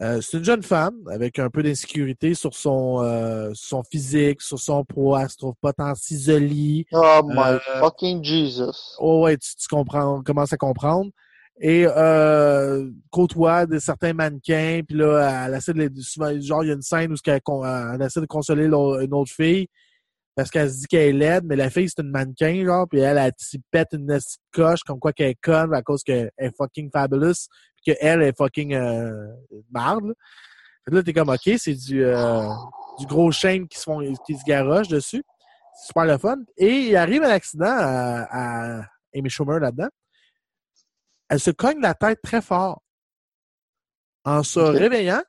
[0.00, 4.58] euh, c'est une jeune femme avec un peu d'insécurité sur son euh, son physique, sur
[4.58, 5.22] son poids.
[5.22, 6.86] Elle se trouve pas tant s'isoler.
[6.92, 8.96] Oh my euh, fucking Jesus.
[8.98, 11.10] Oh ouais, tu, tu comprends, commences à comprendre.
[11.60, 16.68] Et euh, côtoie de certains mannequins, puis là, elle essaie de les, souvent, genre, il
[16.68, 17.40] y a une scène où elle,
[17.94, 19.68] elle essaie de consoler une autre fille
[20.34, 23.00] parce qu'elle se dit qu'elle est laide, mais la fille, c'est une mannequin, genre, puis
[23.00, 26.30] elle, elle, elle pète une petite coche comme quoi qu'elle est conne à cause qu'elle
[26.38, 27.48] est fucking fabulous
[27.82, 29.34] qu'elle est fucking euh,
[29.70, 30.06] marde.
[30.06, 30.14] Là,
[30.86, 32.48] là t'es comme, OK, c'est du, euh,
[32.98, 35.22] du gros chaîne qui se, font, qui se garoche dessus.
[35.74, 36.36] C'est super le fun.
[36.56, 39.88] Et il arrive un accident à, à Amy Schumer là-dedans.
[41.28, 42.82] Elle se cogne la tête très fort.
[44.24, 44.78] En se okay.
[44.78, 45.22] réveillant,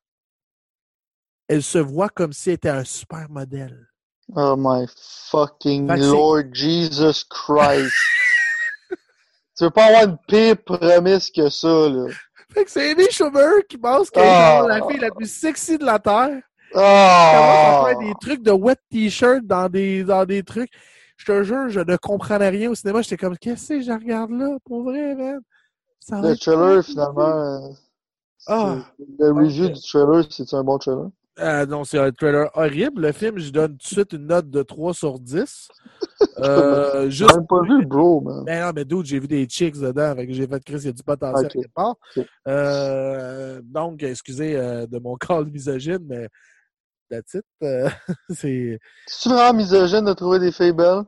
[1.48, 3.88] elle se voit comme si elle était un super modèle.
[4.36, 4.88] Oh my
[5.30, 7.94] fucking Lord Jesus Christ.
[9.56, 12.08] tu veux pas avoir une pire prémisse que ça, là.
[12.52, 15.86] Fait que c'est Amy Schumer qui pense qu'elle est la fille la plus sexy de
[15.86, 16.42] la Terre.
[16.76, 16.80] Oh.
[16.80, 20.72] Elle commence à faire des trucs de wet t-shirt dans des, dans des trucs.
[21.18, 23.02] Je te jure, je ne comprenais rien au cinéma.
[23.02, 24.58] J'étais comme, qu'est-ce que je regarde là?
[24.66, 25.42] Pour vrai, man.
[26.00, 27.76] Ça le trailer, finalement.
[28.48, 28.78] Ah.
[29.20, 29.74] Le review okay.
[29.74, 31.10] du trailer, c'est un bon trailer?
[31.40, 33.02] Euh, non, c'est un trailer horrible.
[33.02, 35.68] Le film, je donne tout de suite une note de 3 sur 10.
[36.38, 37.36] Euh, J'ai juste.
[37.36, 38.44] même pas vu bro, man.
[38.46, 40.16] Ben non, mais d'autres, j'ai vu des chicks dedans.
[40.16, 41.52] Fait que j'ai fait Chris, il y a du potentiel Ok.
[41.54, 41.96] quelque part.
[42.48, 46.30] Euh, donc, excusez euh, de mon call misogyne, mais
[47.10, 47.46] that's it.
[47.64, 47.90] Euh,
[48.30, 48.80] c'est.
[49.08, 51.02] C'est vraiment misogyne de trouver des filles belles?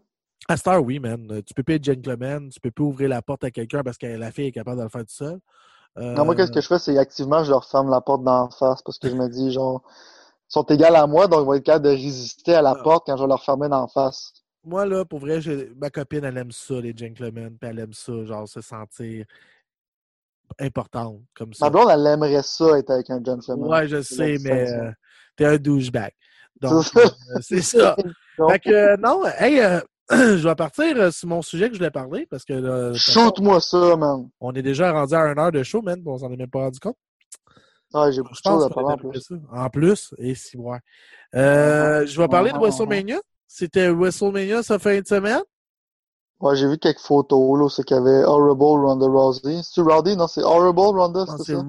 [0.48, 1.42] À Star, oui, man.
[1.46, 4.08] Tu peux pas être gentleman, tu peux pas ouvrir la porte à quelqu'un parce que
[4.08, 5.40] la fille est capable de le faire tout seul.
[5.98, 8.82] Non, moi, qu'est-ce que je fais, c'est activement, je leur ferme la porte d'en face
[8.82, 9.82] parce que je me dis, genre,
[10.48, 12.84] sont égales à moi, donc ils vont être capables de résister à la Ah.
[12.84, 14.32] porte quand je vais leur fermer d'en face.
[14.64, 15.40] Moi, là, pour vrai,
[15.76, 19.26] ma copine, elle aime ça, les gentlemen, puis elle aime ça, genre, se sentir
[20.60, 21.66] importante, comme ça.
[21.66, 23.68] Ma blonde, elle aimerait ça être avec un gentleman.
[23.70, 24.92] Ouais, je sais, mais euh,
[25.36, 26.12] t'es un douchebag.
[26.62, 26.86] Donc,
[27.42, 27.96] C'est ça.
[28.00, 28.04] euh.
[28.38, 29.80] Donc, Fait que, euh, non, hey, euh,
[30.12, 34.30] je vais partir sur mon sujet que je voulais parler, parce que Shoot-moi ça, man.
[34.40, 36.60] on est déjà rendu à une heure de show, man, on s'en est même pas
[36.60, 36.98] rendu compte.
[37.96, 39.22] Ouais, j'ai beaucoup de parler est en plus.
[39.22, 39.36] ça.
[39.52, 40.80] En plus, et si, ouais.
[41.34, 43.20] Euh, je vais parler de WrestleMania.
[43.48, 45.42] C'était WrestleMania cette fin de semaine?
[46.42, 49.62] Ouais, j'ai vu quelques photos, là, c'est qu'il y avait Horrible Ronda Rousey.
[49.64, 50.18] C'est-tu Rowdy?
[50.18, 51.62] Non, c'est Horrible Ronda, Non, c'est C'est ça?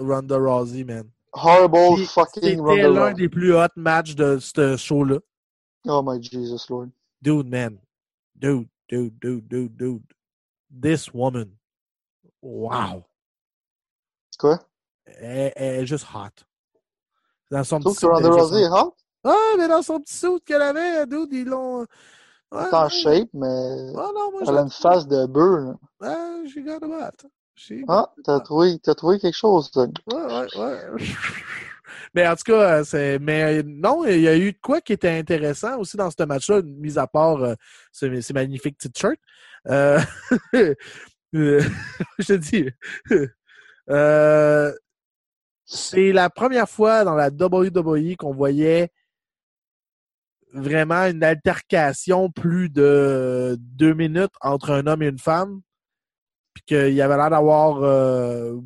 [0.00, 1.10] Ronda Rousey, man.
[1.32, 3.14] Horrible fucking C'était Ronda l'un Rousey.
[3.14, 5.18] des plus hot matchs de ce show-là.
[5.88, 6.88] Oh my Jesus Lord.
[7.20, 7.78] Dude, man.
[8.36, 10.02] Dude, dude, dude, dude, dude.
[10.70, 11.50] This woman.
[12.40, 13.04] Wow.
[14.38, 14.58] Quoi?
[15.18, 16.44] Elle, elle est juste hot.
[17.50, 18.94] Dans son petit que Ronda Rousey est hot?
[19.24, 21.80] Ah, mais dans son petit suit qu'elle avait, dude, ils l'ont.
[22.52, 23.46] Ouais, en shape, mais
[23.96, 24.82] Ah non, moi, elle a une j'ai.
[24.82, 25.74] face de beurre, là.
[26.02, 27.26] Ah, she got a butt.
[27.54, 29.70] She Ah, t'as trouvé, t'as trouvé quelque chose.
[29.76, 29.86] Ouais,
[30.16, 30.80] ouais, ouais.
[32.14, 33.18] Mais en tout cas, euh, c'est.
[33.20, 36.22] Mais euh, non, il y a eu de quoi qui était intéressant aussi dans ce
[36.24, 37.54] match-là, mis à part euh,
[37.92, 39.18] ces, ces magnifiques petites shirts.
[39.68, 40.00] Euh,
[40.54, 40.74] euh,
[42.18, 42.68] je te dis.
[43.90, 44.72] euh,
[45.72, 48.90] c'est la première fois dans la WWE qu'on voyait
[50.52, 55.60] vraiment une altercation plus de deux minutes entre un homme et une femme.
[56.54, 57.84] Puis qu'il y avait l'air d'avoir.
[57.84, 58.56] euh,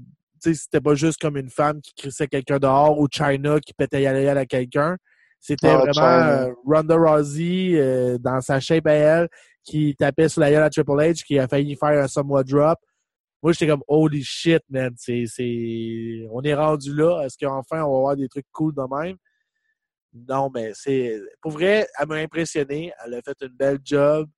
[0.43, 3.75] tu sais, c'était pas juste comme une femme qui crissait quelqu'un dehors ou China qui
[3.75, 4.97] pétait y aller à quelqu'un.
[5.39, 9.29] C'était Ah, vraiment euh, Ronda Rousey euh, dans sa shape à elle
[9.63, 12.79] qui tapait sur la gueule à Triple H qui a failli faire un Samoa Drop.
[13.45, 14.95] Moi, j'étais comme holy shit, man.
[14.97, 16.27] C'est, c'est...
[16.33, 17.25] On est rendu là.
[17.25, 19.19] Est-ce qu'enfin on va avoir des trucs cool de même?
[20.15, 21.21] Non, mais c'est.
[21.43, 22.91] Pour vrai, elle m'a impressionné.
[23.05, 24.31] Elle a fait une belle job.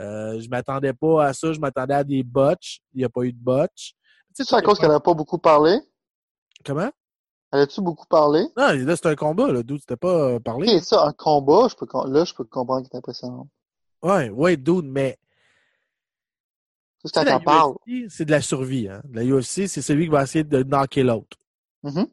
[0.00, 1.52] Euh, je m'attendais pas à ça.
[1.52, 2.80] Je m'attendais à des botches.
[2.94, 3.92] Il n'y a pas eu de botch.
[4.34, 5.78] Tu sais, C'est à cause qu'elle n'a pas beaucoup parlé?
[6.64, 6.90] Comment?
[7.52, 8.40] Elle a-tu beaucoup parlé?
[8.56, 9.62] Non, là, c'est un combat, là.
[9.62, 10.68] Dude, c'était pas euh, parlé.
[10.68, 13.46] Ok, ça, un combat, je peux, là, je peux comprendre qu'il est impressionnant.
[14.02, 15.16] Ouais, ouais, dude, mais.
[17.44, 17.74] Parle.
[18.08, 19.02] C'est de la survie, hein.
[19.12, 21.36] La UFC, c'est celui qui va essayer de knocker l'autre.
[21.82, 22.06] Mhm.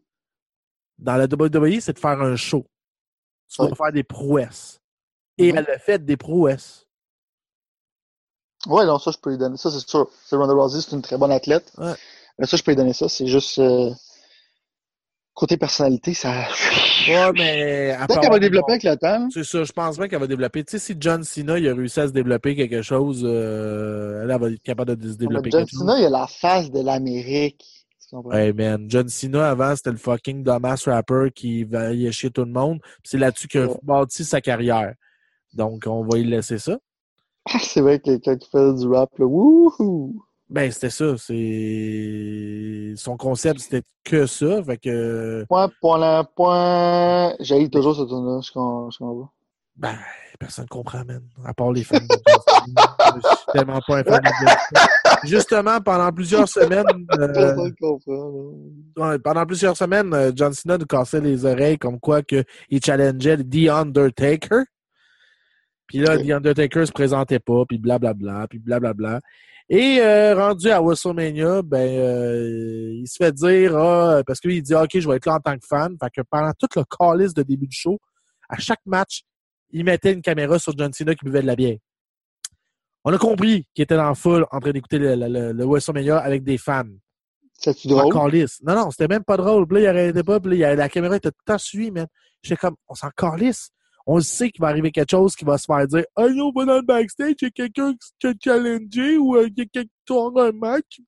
[1.00, 2.66] Dans la WWE, c'est de faire un show.
[3.50, 3.76] Tu vas Ouais.
[3.76, 4.80] faire des prouesses.
[5.38, 5.58] Et Mhm.
[5.58, 6.88] elle a fait des prouesses.
[8.68, 10.10] Ouais, non, ça, je peux lui donner ça, c'est sûr.
[10.26, 11.72] C'est Ronda Rousey, c'est une très bonne athlète.
[11.78, 11.94] Ouais.
[12.40, 13.08] Mais ça, je peux lui donner ça.
[13.10, 13.92] C'est juste, euh,
[15.36, 16.48] côté personnalité, ça.
[17.08, 17.96] Ouais, mais.
[18.08, 19.28] Peut-être qu'elle va développer avec le temps.
[19.32, 20.64] C'est ça, je pense bien qu'elle va développer.
[20.64, 24.32] Tu sais, si John Cena il a réussi à se développer quelque chose, euh, elle,
[24.32, 25.82] elle va être capable de se développer John quelque chose.
[25.82, 27.64] Cena, il a la face de l'Amérique.
[28.32, 32.46] Hey man, John Cena avant c'était le fucking dumbass rapper qui va y chier tout
[32.46, 32.80] le monde.
[33.04, 33.78] C'est là-dessus qu'il a Ouais.
[33.84, 34.94] bâti sa carrière.
[35.54, 36.78] Donc on va y laisser ça.
[37.60, 40.24] C'est vrai que quelqu'un qui fait du rap, là, wouhou!
[40.48, 47.34] Ben c'était ça, c'est son concept c'était que ça, fait que Point, point, point.
[47.40, 49.30] J'ai toujours ce tour-là, je comprends, je comprends.
[49.76, 49.96] ben
[50.40, 51.98] personne comprend man, à part les fans.
[51.98, 55.28] Je suis tellement pas un fan de.
[55.28, 56.86] Justement pendant plusieurs semaines
[57.18, 57.72] euh,
[59.24, 63.38] pendant plusieurs semaines, euh, John Cena nous cassait les oreilles comme quoi que il challengeait
[63.38, 64.66] The Undertaker.
[65.88, 66.18] Puis là.
[66.18, 69.22] The Undertaker se présentait pas, puis blablabla, puis blablabla.
[69.68, 74.76] Et euh, rendu à WrestleMania, ben euh, il se fait dire ah, parce qu'il dit
[74.76, 75.96] OK, je vais être là en tant que fan.
[76.02, 78.00] Fait que pendant tout le calice de début du show,
[78.48, 79.24] à chaque match,
[79.72, 81.78] il mettait une caméra sur John Cena qui buvait de la bière.
[83.04, 85.66] On a compris qu'il était dans la foule en train d'écouter le, le, le- le
[85.66, 86.84] WrestleMania avec des fans.
[87.94, 88.14] En drôle?
[88.64, 89.66] Non, non, c'était même pas drôle.
[89.68, 90.40] Puis là, il arrêtait pas.
[90.40, 92.08] Puis là, la caméra était tout le temps suivie, man.
[92.44, 93.70] J'étais comme, on s'en calisse.
[94.06, 96.66] On sait qu'il va arriver quelque chose qui va se faire dire Hey, on va
[96.66, 99.66] dans le backstage, il y a quelqu'un qui a challengé ou euh, il y a
[99.66, 101.00] quelqu'un qui tourne un match.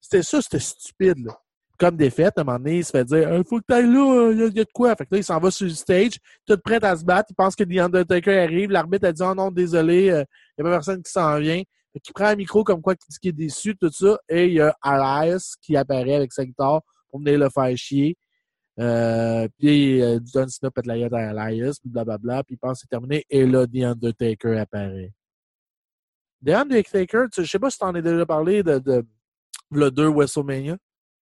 [0.00, 1.24] C'était ça, c'était stupide.
[1.24, 1.38] Là.
[1.78, 4.30] Comme fêtes, à un moment donné, il se fait dire Il faut que t'ailles là,
[4.32, 4.94] il y, a- de quoi.
[4.96, 6.12] Fait que là, il s'en va sur le stage,
[6.46, 7.30] tout prêt à se battre.
[7.30, 8.70] Il pense que The Undertaker arrive.
[8.70, 10.24] L'arbitre a dit Oh non, désolé, euh,
[10.56, 11.62] il n'y a pas personne qui s'en vient.
[11.92, 14.18] Fait qu'il prend un micro comme quoi qui dit qu'il est déçu, tout ça.
[14.28, 16.80] Et il y a Alias qui apparaît avec sa guitare
[17.10, 18.16] pour venir le faire chier.
[18.80, 22.78] Euh, puis euh, John Cena pète la gueule à Elias, puis blablabla, puis il pense
[22.78, 23.24] que c'est terminé.
[23.30, 25.12] Et là, The Undertaker apparaît.
[26.44, 29.04] The Undertaker, tu- je sais pas si t'en as déjà parlé de, de
[29.70, 30.76] le 2 WrestleMania.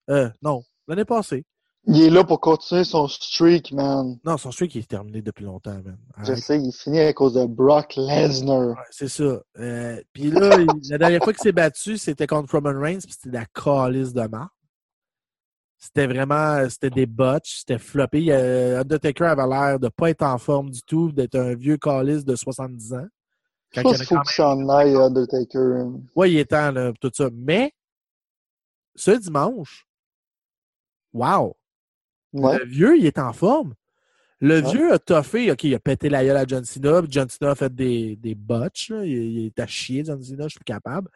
[0.09, 1.43] Euh, non, l'année passée.
[1.85, 4.17] Il est là pour continuer son streak, man.
[4.23, 5.97] Non, son streak est terminé depuis longtemps, man.
[6.23, 8.69] Je sais, il finit à cause de Brock Lesnar.
[8.69, 9.41] Ouais, c'est ça.
[9.57, 13.13] Euh, puis là, il- la dernière fois qu'il s'est battu, c'était contre Roman Reigns, puis
[13.19, 14.49] c'était la calice de marre.
[15.83, 18.27] C'était vraiment, c'était des botches, c'était floppé.
[18.29, 22.23] Euh, Undertaker avait l'air de pas être en forme du tout, d'être un vieux calice
[22.23, 23.07] de 70 ans.
[23.71, 25.85] Je Quand pense a qu'il faut quand qu'il s'en aille, Undertaker.
[26.15, 27.29] Ouais, il est temps, là, tout ça.
[27.33, 27.73] Mais,
[28.95, 29.87] ce dimanche,
[31.13, 31.55] wow!
[32.31, 32.59] Ouais.
[32.59, 33.73] Le vieux, il est en forme.
[34.39, 34.71] Le Ouais.
[34.71, 35.51] vieux a toffé.
[35.51, 37.01] OK, il a pété la gueule à John Cena.
[37.01, 38.89] puis John Cena a fait des, des botches.
[38.89, 39.03] là.
[39.03, 40.43] Il, il est à chier, John Cena.
[40.43, 41.09] Je suis plus capable.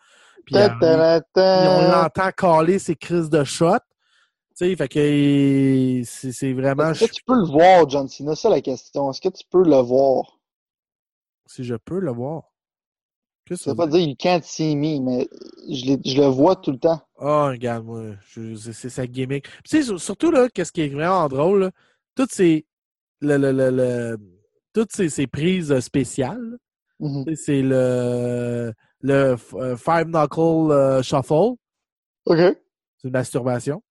[0.46, 0.88] Puis, euh, puis
[1.44, 3.78] on l'entend caler ses crises de shot.
[4.58, 6.92] Tu sais, fait que il- c'est vraiment...
[6.92, 8.36] Est-ce que tu peux le voir, John Cena?
[8.36, 9.12] C'est la question.
[9.12, 10.40] Est-ce que tu peux le voir?
[11.48, 12.52] Si je peux le voir.
[13.46, 14.00] Qu'est-ce Ça que veut ça pas veut dire?
[14.00, 15.28] dire you can't see me, mais
[15.70, 17.02] je, je le vois tout le temps.
[17.20, 19.46] Ah, regarde, moi, c'est sa gimmick.
[19.46, 21.72] Tu sais, sur- surtout, là, qu'est-ce qui est vraiment drôle, là,
[22.16, 22.66] toutes ces...
[23.22, 24.18] Le, le, le, le-
[24.74, 26.58] toutes ces, ces prises spéciales,
[27.28, 31.56] sais, C'est le, le euh, Five Knuckle euh, Shuffle.
[32.26, 32.38] OK.
[32.98, 33.82] C'est une masturbation.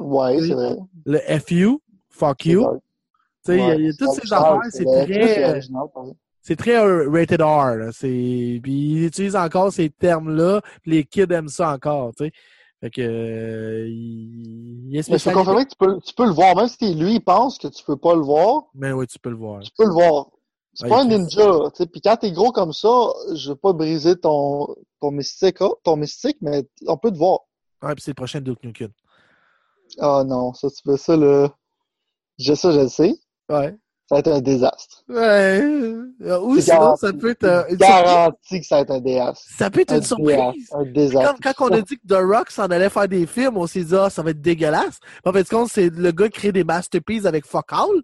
[0.00, 0.48] Ouais, Oui.
[0.48, 0.76] c'est vrai.
[1.06, 1.78] Le FU,
[2.08, 2.66] Fuck You.
[3.44, 5.60] Tu sais, il y a- toutes ces original, affaires, c'est très,
[6.42, 7.76] c'est très euh, rated R.
[7.76, 7.90] là.
[7.98, 12.32] Puis il utilise encore ces termes-là, les kids aiment ça encore, tu sais.
[12.82, 16.56] Fait que, euh, il, il est Mais confirmer que tu peux, tu peux le voir,
[16.56, 19.28] même si lui, il pense que tu peux pas le voir, Mais oui, tu peux
[19.30, 19.60] le voir.
[19.62, 20.28] tu peux le voir.
[20.72, 21.50] C'est Ouais, pas un ninja.
[21.92, 22.88] Puis quand t'es gros comme ça,
[23.34, 24.68] je veux pas briser ton,
[25.00, 27.40] ton mystique, ton mystique, mais on peut te voir.
[27.82, 28.90] Ouais, puis c'est le prochain Duke Nukem.
[29.98, 31.48] Ah non, ça, tu fais ça, là.
[32.38, 33.14] Je, ça, je le sais.
[33.48, 33.76] Ouais.
[34.08, 35.04] Ça va être un désastre.
[35.08, 35.62] Ouais.
[36.42, 37.00] Ou sinon, garanti.
[37.06, 38.02] ça peut être euh, une surprise.
[38.04, 39.44] Garanti que ça va être un désastre.
[39.56, 40.36] Ça peut être Un une surprise.
[40.36, 40.76] désastre.
[40.76, 41.34] Un désastre.
[41.42, 43.94] Quand on a dit que The Rock s'en allait faire des films, on s'est dit,
[43.94, 44.98] ah, ça va être dégueulasse.
[45.24, 48.02] En fait, compte, c'est le gars qui crée des masterpieces avec Fuck All.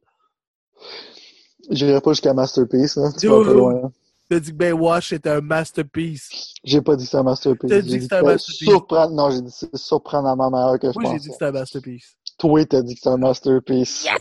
[1.71, 3.11] J'irai pas jusqu'à Masterpiece, là.
[3.19, 3.93] Tu vas un peu loin.
[4.29, 6.55] T'as dit que Baywatch était un masterpiece.
[6.65, 7.71] J'ai pas dit que c'était un Masterpiece.
[7.71, 8.69] T'as dit J'ai que c'était un masterpiece.
[9.13, 11.19] Non, j'ai dit que c'est surprenamment meilleur que je Moi, j'ai pensais.
[11.21, 12.17] dit que c'était un masterpiece.
[12.39, 14.05] Toi, t'as dit que c'était un Masterpiece.
[14.05, 14.13] Yes!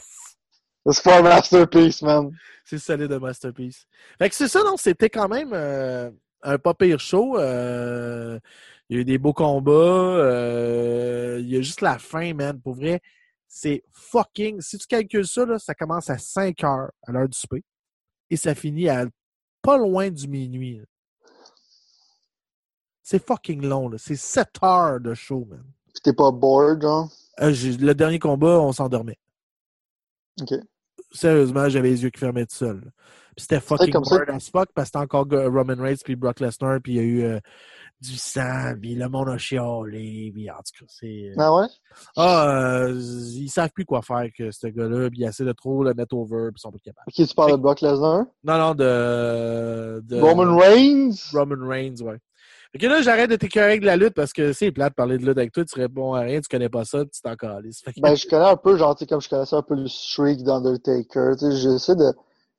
[0.91, 2.29] C'est pas un Masterpiece, man.
[2.63, 3.85] C'est solide un masterpiece.
[4.19, 4.75] Fait que c'est ça, non?
[4.77, 6.09] C'était quand même euh,
[6.43, 7.37] un pas pire show.
[7.37, 8.39] Euh,
[8.89, 9.71] il y a eu des beaux combats.
[9.71, 12.59] euh, il y a juste la fin, man.
[12.61, 13.01] Pour vrai,
[13.47, 14.61] c'est fucking.
[14.61, 17.63] Si tu calcules ça, là, ça commence à 5 heures à l'heure du souper.
[18.29, 19.05] Et ça finit à
[19.65, 20.81] pas loin du minuit.
[23.03, 23.97] C'est fucking long, là.
[23.99, 25.63] C'est 7 heures de show, man.
[25.93, 27.09] Pis t'es pas bored, genre?
[27.41, 29.19] Euh, j'ai- le dernier combat, on s'endormait.
[30.41, 30.53] Ok.
[31.11, 32.81] Sérieusement, j'avais les yeux qui fermaient tout seul.
[33.35, 36.79] Puis c'était fucking bored as fuck parce que c'était encore Roman Reigns puis Brock Lesnar
[36.81, 37.39] puis il y a eu euh,
[38.05, 41.67] du sang puis le monde a chialé puis en tout cas c'est euh, Ah ouais?
[42.17, 45.83] ah euh, ils savent plus quoi faire que ce gars-là puis ils essaient de trop
[45.83, 47.05] le mettre over puis ils sont pas capables.
[47.07, 48.25] Ok, tu parles de Brock Lesnar?
[48.43, 51.15] Non non de, de Roman Reigns?
[51.33, 52.17] Roman Reigns ouais.
[52.71, 55.17] Fait que là j'arrête de t'écœurer avec la lutte parce que c'est plate de parler
[55.17, 57.81] de lutte avec toi tu réponds à rien tu connais pas ça tu t'en calisses.
[57.81, 59.87] Que- Ben, je connais un peu, genre, tu sais, comme je connaissais un peu le
[59.87, 61.35] streak d'Undertaker.
[61.39, 62.11] Tu sais, j'essaie de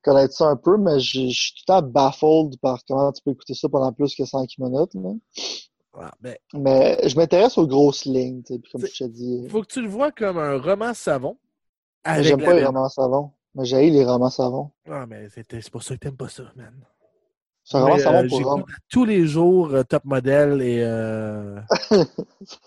[0.07, 3.33] connaître ça un peu, mais je suis tout le temps baffled par comment tu peux
[3.33, 5.11] écouter ça pendant plus que 5 minutes, là.
[5.99, 9.49] Ah, ben, Mais je m'intéresse aux grosses lignes, comme je te dis.
[9.49, 11.39] faut que tu le vois comme un roman savon.
[12.21, 13.33] J'aime pas les romans savons.
[13.55, 14.71] Mais j'ai les romans savons.
[14.89, 16.75] Ah, mais c'est pour ça que t'aimes pas ça, man.
[17.65, 21.59] C'est un roman savon euh, pour tous les jours euh, Top Model et euh,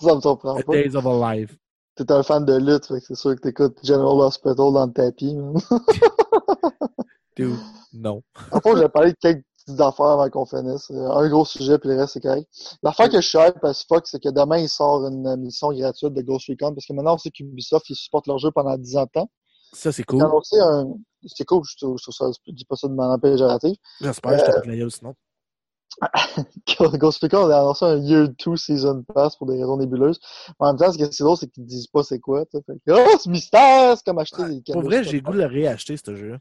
[0.02, 0.74] Ça me surprend A pas.
[0.74, 1.56] Days of Our Life.
[1.96, 5.56] T'es un fan de lutte, c'est sûr que t'écoutes General Hospital dans le tapis, man.
[7.36, 7.56] Dude,
[7.94, 8.22] non.
[8.52, 10.90] Après, je vais parler de quelques petites affaires avant qu'on finisse.
[10.92, 12.48] Euh, Un gros sujet, puis le reste, c'est correct.
[12.84, 16.14] L'affaire que je suis hype as fuck, c'est que demain, il sort une mission gratuite
[16.14, 18.98] de Ghost Recon, parce que maintenant, on sait qu'Ubisoft, ils supportent leur jeu pendant 10
[18.98, 19.30] ans de temps.
[19.74, 20.24] Ça, c'est Ils cool.
[20.62, 20.94] un...
[21.26, 23.76] C'est cool, je trouve, je trouve ça, je dis pas ça de manière péjorative.
[24.00, 25.16] J'espère que je te fais la sinon.
[26.98, 30.20] Ghost Recon a annoncé un Year 2 Season Pass pour des raisons nébuleuses.
[30.48, 32.46] Mais en même temps, ce qui est drôle, c'est qu'ils disent pas c'est quoi.
[32.52, 33.98] Fait que, oh, c'est mystère!
[33.98, 36.16] C'est comme acheter des Pour cadeaux vrai, sur j'ai le goût de le réacheter, ce
[36.16, 36.38] jeu.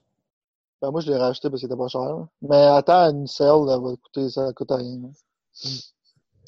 [0.83, 2.27] Ben, moi, je l'ai racheté parce qu'il était pas cher.
[2.43, 5.01] Mais attends, une sale, elle va coûter, ça coûte rien.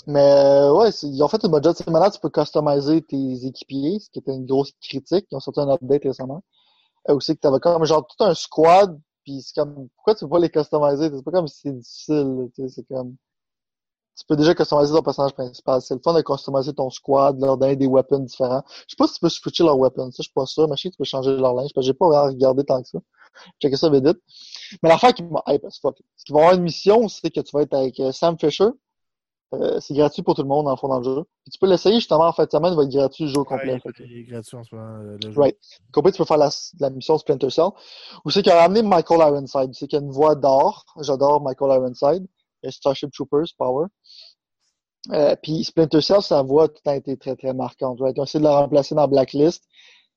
[0.06, 1.74] Mais euh, ouais, ils ont fait une bonne job.
[1.76, 5.26] C'est Maintenant, tu peux customiser tes équipiers, ce qui était une grosse critique.
[5.30, 6.42] Ils ont sorti un update récemment.
[7.10, 10.30] Euh, aussi que t'avais comme genre tout un squad, puis c'est comme pourquoi tu peux
[10.30, 11.10] pas les customiser?
[11.14, 13.16] C'est pas comme si c'est difficile, tu sais, c'est comme
[14.18, 15.80] tu peux déjà customiser ton personnage principal.
[15.80, 18.62] C'est le fun de customiser ton squad, leur donner des weapons différents.
[18.86, 20.10] Je sais pas si tu peux switcher leurs weapons.
[20.10, 20.68] Ça, je suis pas sûr.
[20.68, 21.70] Mais je sais que tu peux changer leur linge.
[21.78, 22.98] J'ai pas vraiment regardé tant que ça.
[23.60, 24.04] Checker ça vite.
[24.82, 25.98] Mais l'affaire qui m'a hype as fuck.
[26.16, 28.68] Ce qui va avoir une mission, c'est que tu vas être avec euh, Sam Fisher.
[29.52, 31.24] Euh, c'est gratuit pour tout le monde, en fond, dans le jeu.
[31.42, 33.42] Puis tu peux l'essayer, justement, en fait, de semaine, il va être gratuit le jeu
[33.42, 33.80] complet.
[33.84, 34.98] Ouais, il est gratuit en ce moment.
[35.02, 35.40] euh, Le jeu.
[35.40, 35.56] Right.
[35.92, 37.64] Complet, tu peux faire la, la mission Splinter Cell.
[38.24, 39.70] Ou c'est qu'il a ramené Michael Ironside.
[39.72, 40.84] C'est qu'il a une voix d'or.
[41.00, 42.26] J'adore Michael Ironside.
[42.62, 43.86] Et Starship Troopers, Power.
[45.12, 47.98] Euh, puis Splinter Cell, sa voix a tout le temps été très, très marquante.
[48.00, 48.16] Right?
[48.16, 49.64] Ils ont essayé de la remplacer dans Blacklist.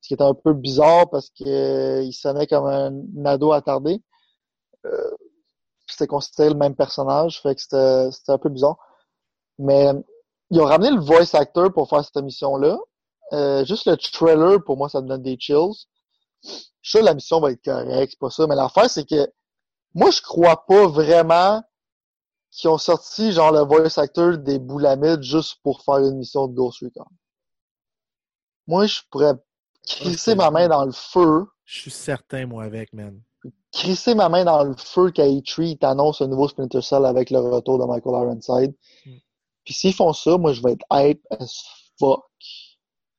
[0.03, 4.01] Ce qui était un peu bizarre parce que euh, sonnait comme un, ado attardé.
[4.85, 5.11] Euh,
[5.87, 7.41] c'était considéré le même personnage.
[7.41, 8.77] Fait que c'était c'était un peu bizarre.
[9.57, 9.93] Mais
[10.49, 12.77] ils ont ramené le voice actor pour faire cette mission-là.
[13.31, 15.71] Euh, juste le trailer, pour moi, ça me donne des chills.
[16.43, 18.45] Je suis sûr que la mission va être correcte, c'est pas ça.
[18.45, 19.31] Mais l'affaire, c'est que
[19.93, 21.63] moi, je crois pas vraiment
[22.51, 26.53] qu'ils ont sorti genre le voice actor des Boulamides juste pour faire une mission de
[26.53, 27.05] Ghost Recon.
[28.67, 29.35] Moi, je pourrais
[29.87, 33.19] crisser ma main dans le feu, Je suis certain, moi, avec, man.
[33.71, 37.39] crisser ma main dans le feu quand E3 t'annonce un nouveau Splinter Cell avec le
[37.39, 38.73] retour de Michael Ironside.
[39.05, 39.11] Mm.
[39.65, 41.63] Puis s'ils font ça, moi, je vais être hype as
[41.99, 42.23] fuck.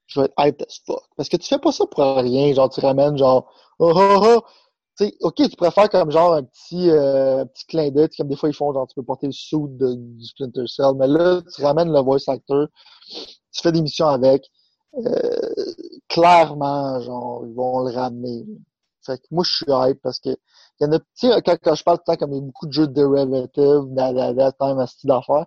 [0.06, 1.02] Je vais être hype as fuck.
[1.16, 2.52] Parce que tu fais pas ça pour rien.
[2.54, 4.42] Genre, tu ramènes genre, oh, oh, oh.
[4.96, 8.36] Tu sais, ok, tu préfères comme genre un petit, euh, petit clin d'œil, comme des
[8.36, 10.92] fois ils font, genre, tu peux porter le de, du Splinter Cell.
[10.96, 12.68] Mais là, tu ramènes le voice actor,
[13.08, 14.48] tu fais des missions avec.
[14.98, 15.54] Euh,
[16.08, 18.44] clairement, genre, ils vont le ramener.
[19.04, 20.30] Fait que moi, je suis hype parce que
[20.80, 22.36] il y en a, tu sais, quand, quand je parle tout le temps comme il
[22.36, 25.46] y a beaucoup de jeux de derivative, da, time à style d'affaires,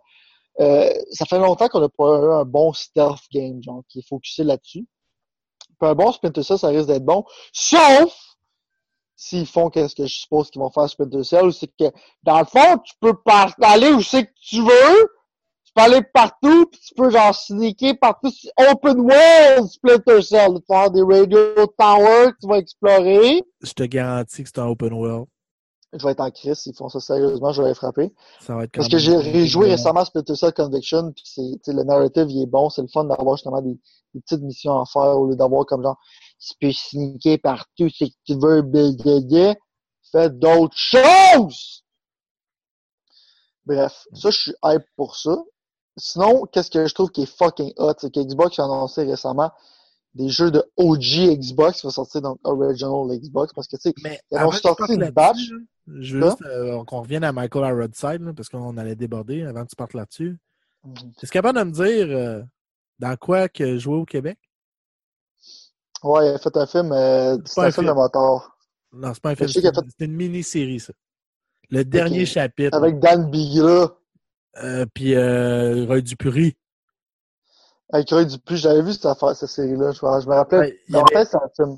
[0.59, 4.07] euh, ça fait longtemps qu'on n'a pas eu un bon stealth game, genre, qui est
[4.07, 4.87] focusé là-dessus.
[5.79, 8.15] Puis un bon Splinter Cell, ça risque d'être bon, sauf
[9.15, 11.91] s'ils font qu'est-ce que je suppose qu'ils vont faire Splinter Cell, c'est que,
[12.23, 13.13] dans le fond, tu peux
[13.61, 15.09] aller où c'est que tu veux,
[15.77, 20.65] peux aller partout, puis tu peux genre sneaker partout, c'est open world Splinter Cell, tu
[20.69, 23.43] vas avoir des radio towers que tu vas explorer.
[23.61, 25.27] Je te garantis que c'est un open world.
[25.93, 28.13] Je vais être en crise, s'ils font ça sérieusement, je vais les frapper.
[28.41, 32.25] Ça va être Parce que j'ai rejoué récemment Splinter Cell Conviction, puis c'est, le narrative,
[32.29, 33.79] il est bon, c'est le fun d'avoir justement des,
[34.13, 35.97] des petites missions à faire au lieu d'avoir comme genre,
[36.39, 39.55] tu peux sneaker partout, c'est que tu veux, blablabla.
[40.11, 41.83] fais d'autres choses!
[43.65, 45.37] Bref, ça, je suis hype pour ça.
[45.97, 49.51] Sinon, qu'est-ce que je trouve qui est fucking hot, c'est que Xbox a annoncé récemment
[50.13, 53.95] des jeux de OG Xbox qui vont sortir dans Original Xbox, parce que, tu sais,
[54.31, 56.29] Ils avant ont que sorti tu partes une là, Je veux Quoi?
[56.29, 57.89] juste euh, qu'on revienne à Michael
[58.21, 60.37] là, parce qu'on allait déborder avant que tu partes là-dessus.
[60.83, 61.13] Mhm.
[61.21, 62.41] Est-ce capable de me dire euh,
[62.99, 64.37] dans quoi que jouer au Québec?
[66.03, 68.57] ouais, il a fait un film, euh, c'est un un film de moteur.
[68.93, 69.71] Non, c'est pas un film, c'est a
[70.05, 70.93] une, mini-série, ça.
[71.69, 72.75] Le dernier chapitre.
[72.75, 73.91] Avec Dan Bigla.
[74.63, 76.55] Euh, Puis euh, Roy Dupury.
[77.93, 79.91] Avec Roy Dupuis, j'avais vu cette affaire, cette série-là.
[79.91, 80.57] Je, me- je me rappelais.
[80.59, 81.77] Ouais, il y avait- fait, un.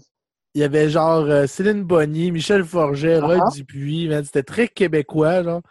[0.56, 3.50] Il y avait genre euh, Céline Bonny, Michel Forget, Roy Ah.
[3.54, 5.62] Dupuis, c'était très québécois, genre.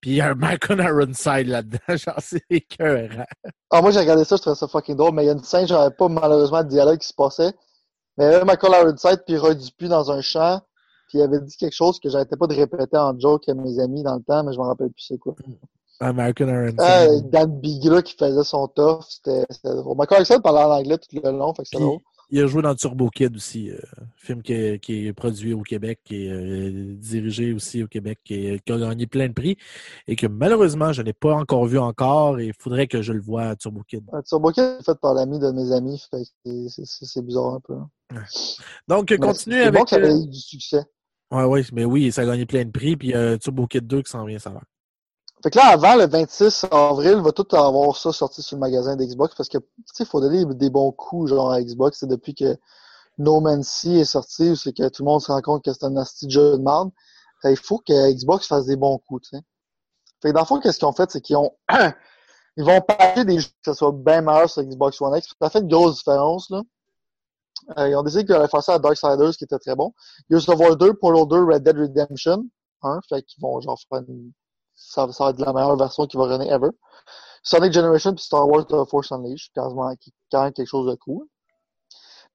[0.00, 3.24] Puis il y a un Michael Ironside là-dedans, genre c'est écœurant.
[3.70, 5.42] Ah, moi, j'ai regardé ça, je trouvais ça fucking drôle, mais il y a une
[5.44, 7.52] scène, j'avais pas malheureusement de dialogue qui se passait.
[8.18, 10.60] Mais il y avait Michael Ironside puis Roy Dupuis dans un champ,
[11.08, 13.78] puis il avait dit quelque chose que j'arrêtais pas de répéter en joke à mes
[13.78, 15.34] amis dans le temps, mais je me rappelle plus c'est quoi.
[16.00, 16.74] American.
[16.78, 19.96] Ah, avec Dan Bigla qui faisait son tough, c'était drôle.
[19.96, 21.98] Michael Ironside parlait en anglais tout le long, fait que c'était Puis, drôle.
[22.30, 23.78] il a joué dans Turbo Kid aussi, euh,
[24.16, 28.18] film qui est, qui est produit au Québec, qui est euh, dirigé aussi au Québec,
[28.24, 29.56] qui, est- qui a gagné plein de prix
[30.08, 33.20] et que malheureusement je n'ai pas encore vu encore et il faudrait que je le
[33.20, 34.04] voie à Turbo Kid.
[34.12, 37.74] Un Turbo Kid est fait par l'ami de mes amis, c'est- bizarre un peu.
[38.88, 39.74] Donc Mais continue c'est avec.
[39.80, 40.82] bon que ça euh, ait eu du succès.
[41.30, 44.02] Ouais, ouais, mais oui, ça a gagné plein de prix, puis euh, Turbo Kid 2
[44.02, 44.60] qui s'en vient, ça va.
[45.44, 48.96] Fait que là, avant le 26 avril, va tout avoir ça sorti sur le magasin
[48.96, 51.98] d'Xbox parce que, tu sais, faut donner des bons coups, genre, à Xbox.
[51.98, 52.56] C'est depuis que
[53.18, 55.84] No Man's Sea est sorti, c'est que tout le monde se rend compte que c'est
[55.84, 56.90] un nasty jeu de merde.
[57.44, 59.42] Il faut que Xbox fasse des bons coups, tu sais.
[60.22, 61.52] Fait que dans le fond, qu'est-ce qu'ils ont fait, c'est qu'ils ont,
[62.56, 65.28] ils vont payer des jeux que ce soit bien meilleur sur Xbox One X.
[65.42, 66.62] Ça fait une grosse différence, là.
[67.76, 69.92] Euh, ils ont décidé qu'ils allaient faire ça à Darksiders, qui était très bon.
[70.30, 72.46] Gears of War 2, Portal 2, Red Dead Redemption
[72.80, 73.00] 1.
[73.10, 74.32] Fait qu'ils vont, genre, faire une
[74.74, 76.70] ça, ça va être la meilleure version qui va runner ever.
[77.42, 79.92] Sonic Generation puis Star Wars The Force Unleashed, quasiment,
[80.32, 81.26] quand même quelque chose de cool.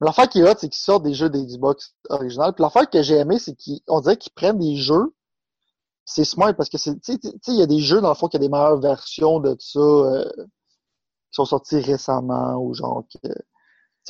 [0.00, 2.54] Mais l'affaire qui est hot, c'est qu'ils sortent des jeux d'Xbox original.
[2.54, 5.12] Puis l'affaire que j'ai aimé, c'est qu'on dirait qu'ils prennent des jeux.
[6.04, 7.18] C'est smart parce que c'est, tu sais,
[7.48, 9.78] il y a des jeux dans le fond qui a des meilleures versions de ça
[9.78, 10.24] euh,
[11.30, 13.28] qui sont sortis récemment ou genre que,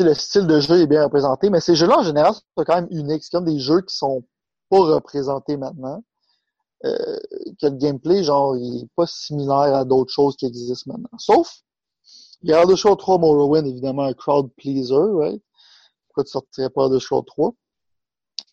[0.03, 1.51] le style de jeu est bien représenté.
[1.51, 3.25] Mais ces jeux-là, en général, sont quand même uniques.
[3.25, 4.23] C'est comme des jeux qui sont
[4.71, 6.03] pas représentés maintenant.
[6.85, 7.19] Euh,
[7.61, 11.19] que le gameplay, genre, il est pas similaire à d'autres choses qui existent maintenant.
[11.19, 11.63] Sauf,
[12.43, 15.43] il y a Elder Scrolls 3 Morrowind, évidemment, un crowd pleaser, right?
[16.09, 17.53] Pourquoi tu sortirais pas Elder Scrolls 3?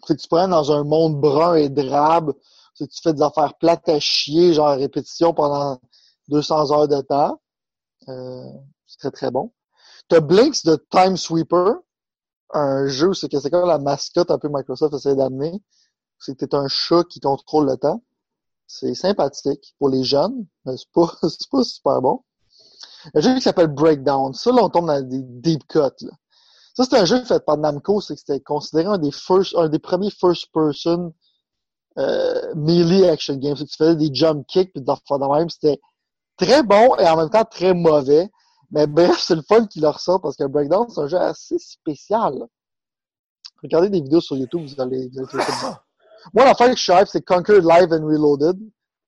[0.05, 2.34] C'est que tu prends dans un monde brun et drabe,
[2.73, 5.80] c'est tu fais des affaires plates à chier, genre répétition pendant
[6.28, 7.41] 200 heures de temps.
[8.09, 8.51] Euh,
[8.86, 9.51] c'est très très bon.
[10.09, 11.75] T'as Blinks de Time Sweeper,
[12.53, 15.61] un jeu, c'est que c'est comme la mascotte un peu Microsoft essaie d'amener.
[16.19, 18.01] C'est un chat qui contrôle le temps.
[18.68, 22.24] C'est sympathique pour les jeunes, mais c'est pas, c'est pas super bon.
[23.13, 24.34] Un jeu qui s'appelle Breakdown.
[24.34, 26.11] Ça, là, on tombe dans des deep cuts, là.
[26.78, 29.68] Ça, c'était un jeu fait par Namco, c'est que c'était considéré un des first, un
[29.68, 31.11] des premiers first person,
[31.97, 33.55] euh, melee action games.
[33.55, 35.49] C'est que tu faisais des jump kicks affaires de même.
[35.49, 35.80] C'était
[36.38, 38.30] très bon et en même temps très mauvais.
[38.70, 41.57] Mais bref, c'est le fun qui leur sort parce que Breakdown, c'est un jeu assez
[41.57, 42.47] spécial.
[43.63, 45.74] Regardez des vidéos sur YouTube, vous allez, vous allez trouver.
[46.34, 48.57] Moi, l'affaire que je suis hype, c'est Conquer Live and Reloaded.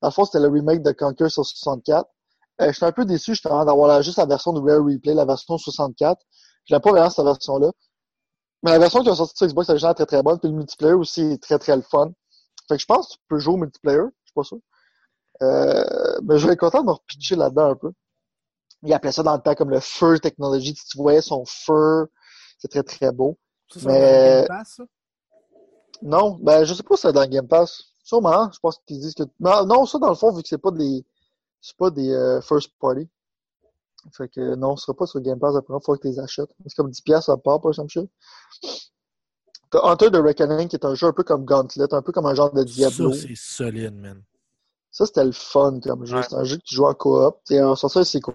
[0.01, 2.07] Dans le fond, c'était le remake de Conquer sur 64.
[2.61, 5.25] Euh, je suis un peu déçu, justement, d'avoir juste la version de Rare Replay, la
[5.25, 6.21] version 64.
[6.65, 7.71] Je l'ai pas vraiment, cette version-là.
[8.63, 10.55] Mais la version qui a sorti sur Xbox originale est très très bonne, puis le
[10.55, 12.11] multiplayer aussi est très très le fun.
[12.67, 14.57] Fait que je pense que tu peux jouer au multiplayer, je suis pas sûr.
[15.41, 17.91] Euh, mais je vais être content de me repitcher là-dedans un peu.
[18.83, 20.75] Il appelait ça dans le temps comme le Fur Technology.
[20.75, 22.07] Si tu voyais son fur,
[22.57, 23.37] c'est très très beau.
[23.71, 24.83] Ça, c'est Mais- un Game Pass, ça?
[26.01, 27.83] Non, ben je sais pas si c'est dans Game Pass.
[28.03, 29.23] Sûrement, je pense qu'ils disent que.
[29.39, 31.05] Non, non, ça dans le fond, vu que c'est pas des.
[31.61, 33.07] C'est pas des euh, first party.
[34.13, 36.19] Fait que non, ce sera pas sur Game Pass la première fois que tu les
[36.19, 36.49] achètes.
[36.65, 38.09] C'est comme 10$ piastres à part pour some shit.
[39.71, 42.25] T'as Hunter the Reckoning qui est un jeu un peu comme Gauntlet, un peu comme
[42.25, 43.13] un genre de Diablo.
[43.13, 44.23] Ça, c'est solide, man.
[44.91, 46.17] Ça, c'était le fun comme jeu.
[46.17, 46.23] Ouais.
[46.27, 47.37] C'est un jeu que tu joues en coop.
[47.43, 48.33] C'est un sorti un sequel.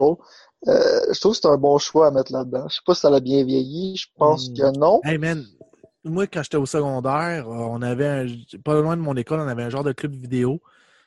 [0.68, 2.68] Euh, je trouve que c'est un bon choix à mettre là-dedans.
[2.68, 3.96] Je sais pas si ça l'a bien vieilli.
[3.96, 4.54] Je pense Hmm.
[4.54, 5.00] que non.
[5.02, 5.44] Hey, man,
[6.04, 8.26] moi, quand j'étais au secondaire, euh, on avait un,
[8.64, 10.60] pas loin de mon école, on avait un genre de club vidéo.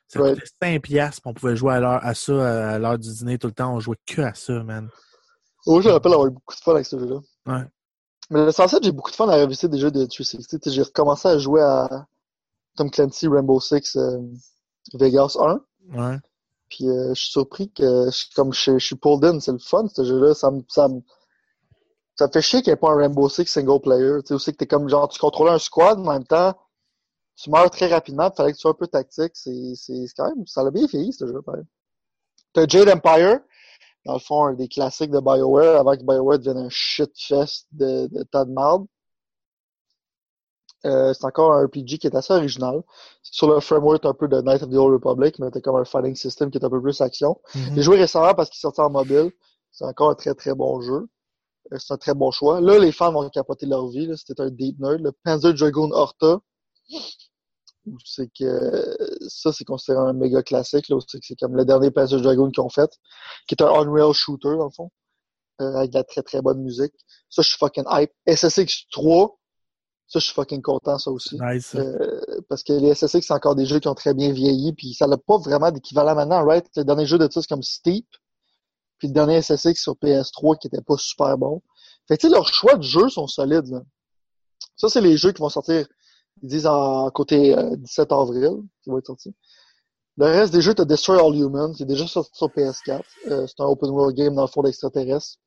[0.07, 0.33] Ça Ouais.
[0.33, 3.37] coûtait 5 piastres, puis on pouvait jouer à, l'heure, à ça à l'heure du dîner
[3.37, 3.73] tout le temps.
[3.73, 4.89] On jouait que à ça, man.
[5.65, 7.19] Oh, je me rappelle avoir eu beaucoup de fun avec ce jeu-là.
[7.45, 7.65] Ouais.
[8.29, 10.61] Mais l'essentiel, j'ai beaucoup de fun à revisiter des jeux de 360.
[10.61, 12.07] Tu sais, J'ai recommencé à jouer à
[12.77, 14.17] Tom Clancy Rainbow Six euh,
[14.93, 15.59] Vegas 1.
[15.93, 16.17] Ouais.
[16.69, 19.87] Puis euh, je suis surpris que comme je, je suis pulled in, c'est le fun
[19.93, 20.33] ce jeu-là.
[20.33, 21.01] Ça me ça me
[22.17, 24.21] ça fait chier qu'il n'y ait pas un Rainbow Six single player.
[24.21, 26.55] Tu sais aussi que t'es comme genre tu contrôles un squad, mais en même temps
[27.37, 28.29] tu meurs très rapidement.
[28.31, 29.31] Il fallait que tu sois un peu tactique.
[29.35, 31.41] C'est c'est quand même ça l'a bien vieilli ce jeu.
[31.41, 31.63] pareil.
[32.53, 33.39] T'as Jade Empire,
[34.05, 38.07] dans le fond un des classiques de BioWare avant que BioWare devienne un shitfest de,
[38.07, 38.85] de tas de marde.
[40.85, 42.81] Euh, c'est encore un RPG qui est assez original.
[43.23, 45.75] C'est sur le framework un peu de Knight of the Old Republic, mais t'as comme
[45.75, 47.39] un fighting system qui est un peu plus action.
[47.55, 47.75] Mhm.
[47.75, 49.31] J'ai joué récemment parce qu'il est sorti en mobile.
[49.71, 51.07] C'est encore un très très bon jeu.
[51.77, 52.61] C'est un très bon choix.
[52.61, 54.05] Là, les fans vont capoter leur vie.
[54.07, 54.15] là.
[54.17, 55.01] C'était un deep nerd.
[55.01, 56.39] Le Panzer Dragoon Horta.
[58.05, 58.97] C'est que
[59.27, 60.89] ça, c'est considéré un méga classique.
[60.89, 62.91] Là, c'est comme le dernier Panzer Dragoon qu'ils ont fait.
[63.47, 64.91] Qui est un Unreal Shooter, dans le fond.
[65.61, 66.93] euh, avec de la très très bonne musique.
[67.29, 68.11] Ça, je suis fucking hype.
[68.27, 69.37] SSX 3.
[70.09, 71.37] Ça, je suis fucking content, ça aussi.
[71.41, 71.75] Nice.
[71.75, 74.93] Euh, parce que les SSX, c'est encore des jeux qui ont très bien vieilli, puis
[74.93, 76.65] ça n'a pas vraiment d'équivalent maintenant, right?
[76.77, 78.05] Le dernier jeu de ça, c'est comme Steep,
[78.99, 81.61] puis le dernier SSX sur PS3 qui était pas super bon.
[82.07, 83.81] Fait que, leurs choix de jeux sont solides, là.
[84.75, 85.87] Ça, c'est les jeux qui vont sortir,
[86.43, 89.35] ils disent en côté euh, 17 avril, qui vont être sortis.
[90.17, 93.01] Le reste des jeux, t'as Destroy All Humans, qui est déjà sorti sur PS4.
[93.27, 95.37] Euh, c'est un open world game dans le fond d'extraterrestres.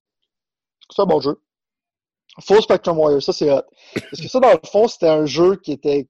[0.94, 1.40] C'est un bon jeu.
[2.40, 3.62] Full Spectrum Warrior, ça c'est hot.
[3.94, 6.08] Parce que ça, dans le fond, c'était un jeu qui était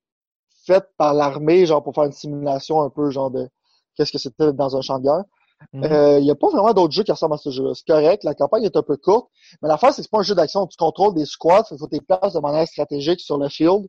[0.67, 3.49] fait par l'armée, genre pour faire une simulation un peu genre de
[3.97, 5.25] qu'est-ce que c'était dans un champ de guerre.
[5.73, 5.85] Mhm.
[5.85, 7.73] Euh, Il n'y a pas vraiment d'autres jeux qui ressemblent à ce jeu-là.
[7.75, 9.31] C'est correct, la campagne est un peu courte,
[9.63, 10.67] mais l'affaire, c'est que c'est pas un jeu d'action.
[10.67, 13.87] Tu contrôles des squads, il faut tes places de manière stratégique sur le field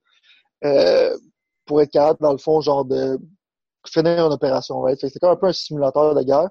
[0.66, 1.18] euh,
[1.66, 3.20] pour être capable, dans le fond, genre de
[3.88, 4.82] finir une opération.
[4.82, 5.00] Right?
[5.00, 6.50] C'est comme un peu un simulateur de guerre.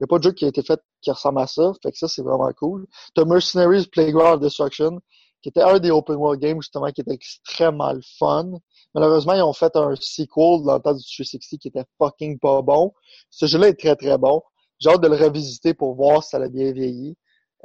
[0.00, 1.72] Il n'y a pas de jeu qui a été fait qui ressemble à ça.
[1.82, 2.86] Fait que ça, c'est vraiment cool.
[3.14, 5.00] T'as Mercenaries Playground Destruction,
[5.42, 8.52] qui était un des open world games, justement, qui était extrêmement le fun.
[8.96, 12.62] Malheureusement, ils ont fait un sequel dans le temps du 360 qui était fucking pas
[12.62, 12.94] bon.
[13.28, 14.42] Ce jeu-là est très très bon.
[14.78, 17.14] J'ai hâte de le revisiter pour voir si ça l'a bien vieilli.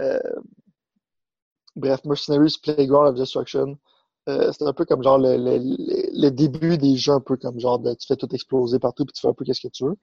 [0.02, 0.20] Euh,
[1.78, 3.78] Bref, Mercenaries Playground of Destruction.
[4.28, 5.58] Euh, un peu comme genre le, le,
[6.22, 9.14] le, début des jeux, un peu comme genre de, tu fais tout exploser partout puis
[9.14, 9.98] tu fais un peu qu'est-ce que tu veux.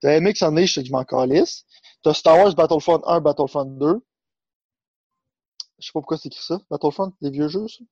[0.00, 1.64] T'as MX Unleashed, je sais que je m'en calisse.
[2.02, 4.00] T'as Star Wars Battlefront 1, Battlefront 2.
[5.78, 6.60] Je sais pas pourquoi c'est écrit ça.
[6.70, 7.84] Battlefront, des vieux jeux, ça?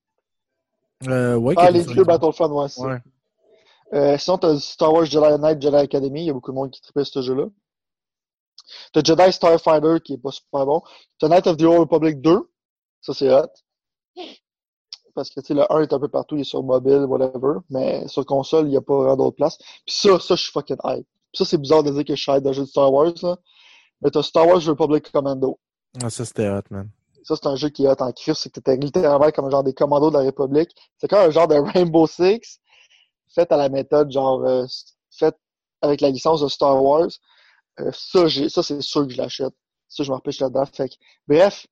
[1.07, 2.81] Euh, ouais, Ah, les vieux Battlefront, ouais, c'est.
[2.81, 2.99] Ouais.
[3.93, 6.21] Euh, sinon, t'as Star Wars Jedi Knight, Jedi Academy.
[6.21, 7.45] Il y a beaucoup de monde qui tripait ce jeu-là.
[8.93, 10.81] T'as Jedi Starfighter, qui est pas super bon.
[11.19, 12.39] T'as Knight of the Old Republic 2.
[13.01, 13.45] Ça, c'est hot.
[15.13, 17.59] parce que tu sais, le 1 est un peu partout, il est sur mobile, whatever,
[17.69, 19.57] mais sur console, il n'y a pas vraiment d'autre place.
[19.85, 21.05] Puis ça, ça, je suis fucking hype.
[21.31, 23.13] Puis ça, c'est bizarre de dire que je suis hype d'un jeu de Star Wars,
[23.21, 23.37] là.
[24.01, 25.59] Mais t'as Star Wars Republic Commando.
[26.03, 26.89] Ah, ça, c'était hot, man.
[27.25, 29.49] Ça, c'est un jeu qui est hot en crise, c'est que t'étais littéralement comme un
[29.49, 30.69] genre des commandos de la République.
[30.99, 32.59] C'est comme un genre de Rainbow Six,
[33.33, 34.65] fait à la méthode, genre, euh,
[35.09, 35.35] fait
[35.81, 37.09] avec la licence de Star Wars.
[37.79, 39.53] Euh, ça, j'ai, ça, c'est sûr que je l'achète.
[39.87, 40.65] Ça, je me repêche là-dedans.
[40.67, 40.95] Fait que,
[41.27, 41.65] bref,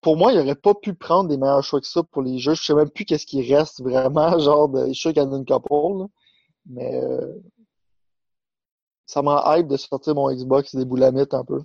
[0.00, 2.54] pour moi, il aurait pas pu prendre des meilleurs choix que ça pour les jeux.
[2.54, 5.26] Je sais même plus qu'est-ce qui reste vraiment, genre de, je suis sûr qu'il y
[5.26, 6.06] en a une couple, là.
[6.66, 7.32] mais euh,
[9.06, 11.62] ça m'a hype de sortir mon Xbox des boulamites un peu.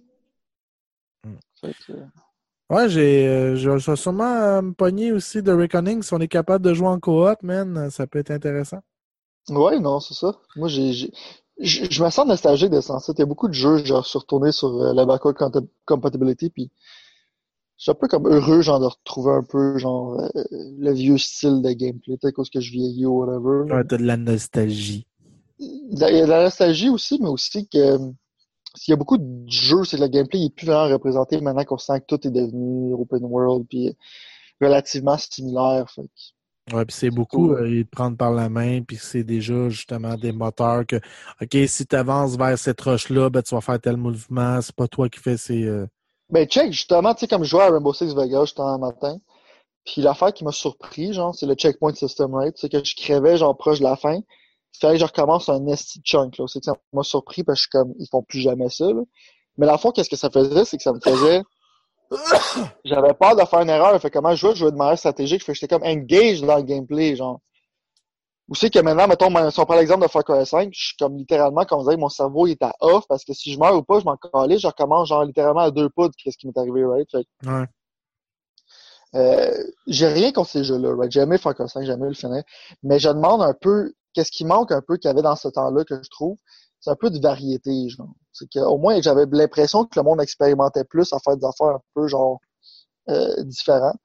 [1.24, 1.36] Mm.
[1.60, 1.94] Fait que,
[2.70, 6.28] Ouais, j'ai, euh, je vais sûrement euh, me pogner aussi de Reckoning si on est
[6.28, 7.90] capable de jouer en coop, man.
[7.92, 8.82] Ça peut être intéressant.
[9.50, 10.40] Ouais, non, c'est ça.
[10.56, 11.12] Moi, j'ai, j'ai-
[11.60, 13.00] je je me sens nostalgique de ça.
[13.10, 15.68] Il y a beaucoup de jeux, genre, je suis retourné sur euh, la backward compa-
[15.86, 16.72] compatibility, puis
[17.78, 21.18] je suis un peu comme heureux, genre, de retrouver un peu, genre, euh, le vieux
[21.18, 23.64] style de gameplay, peut-être cause que je vieillis ou whatever.
[23.72, 25.08] Ouais, t'as de la nostalgie.
[25.60, 28.12] Il y a il y a de la nostalgie aussi, mais aussi que euh,
[28.76, 31.64] s'il y a beaucoup de jeux, c'est que le gameplay est plus vraiment représenté maintenant
[31.66, 33.96] qu'on sent que tout est devenu open world, puis
[34.62, 35.90] relativement similaire.
[35.90, 36.04] Fait
[36.72, 40.32] Ouais, puis c'est beaucoup euh, de prendre par la main, puis c'est déjà justement des
[40.32, 40.98] moteurs que,
[41.42, 44.88] OK, si tu avances vers cette roche-là, ben, tu vas faire tel mouvement, c'est pas
[44.88, 45.64] toi qui fais ces...
[45.64, 45.88] euh,
[46.30, 49.18] Ben, check, justement, tu sais, comme je jouais à Rainbow Six Vegas, j'étais un matin,
[49.84, 53.38] puis l'affaire qui m'a surpris, genre, c'est le checkpoint system rate, c'est que je crevais,
[53.38, 54.20] genre, proche de la fin,
[54.76, 56.46] il fallait que je recommence un esti chunk, là.
[56.48, 58.86] C'est que ça m'a surpris parce que je suis comme, ils font plus jamais ça,
[58.86, 59.02] là.
[59.58, 61.42] Mais la fois, qu'est-ce que ça faisait, c'est que ça me faisait,
[62.86, 65.44] j'avais peur de faire une erreur, fait comment je jouais, je jouais de manière stratégique,
[65.44, 67.40] fait que j'étais comme engaged dans le gameplay, genre.
[68.48, 70.96] Ou c'est que maintenant, mettons, si on prend l'exemple de Far Cry 5, je suis
[70.98, 73.76] comme littéralement, comme vous mon cerveau il est à off parce que si je meurs
[73.76, 76.58] ou pas, je m'en calais, je recommence genre littéralement à deux poudres qu'est-ce qui m'est
[76.58, 77.08] arrivé, right?
[77.12, 77.66] Fait que, Ouais.
[79.16, 81.12] euh, j'ai rien contre ces jeux-là, right?
[81.12, 82.42] J'ai aimé Far Cry 5, j'ai aimé le finir.
[82.82, 85.48] Mais je demande un peu, qu'est-ce qui manque un peu qu'il y avait dans ce
[85.48, 86.38] temps-là que je trouve?
[86.80, 88.14] C'est un peu de variété, genre.
[88.32, 91.82] C'est qu'au moins, j'avais l'impression que le monde expérimentait plus à faire des affaires un
[91.94, 92.40] peu, genre,
[93.10, 93.96] euh, différents.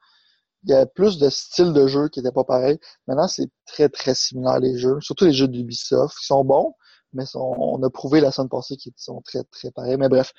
[0.65, 2.79] Il y avait plus de styles de jeu qui n'étaient pas pareils.
[3.07, 4.99] Maintenant, c'est très, très similaire, les jeux.
[5.01, 6.75] Surtout les jeux d'Ubisoft, qui sont bons,
[7.13, 9.97] mais on a prouvé la semaine passée qu'ils sont très, très pareils.
[9.99, 10.33] Mais bref,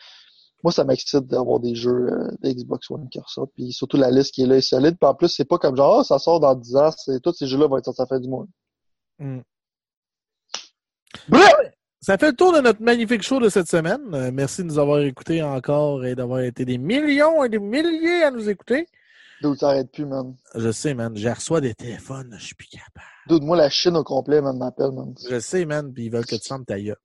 [0.63, 3.51] moi, ça m'excite d'avoir des jeux euh, de Xbox One qui ressortent.
[3.53, 4.97] Puis surtout, la liste qui est là est solide.
[4.99, 6.89] Puis en plus, c'est pas comme genre, Ah, ça sort dans 10 ans.
[7.23, 8.27] Tous ces jeux-là vont être sortis à la fin du.
[9.19, 9.41] Mm.
[11.29, 11.53] Bref!
[12.01, 14.13] Ça fait le tour de notre magnifique show de cette semaine.
[14.13, 18.23] Euh, merci de nous avoir écoutés encore et d'avoir été des millions et des milliers
[18.23, 18.87] à nous écouter.
[19.41, 20.35] Dude, ça arrête plus, man.
[20.53, 21.15] Je sais, man.
[21.15, 23.07] J'ai reçois des téléphones, je suis plus capable.
[23.27, 25.13] Dude, moi, la Chine au complet, man, m'appelle, man.
[25.29, 26.95] Je sais, man, puis ils veulent que tu fermes ta gueule.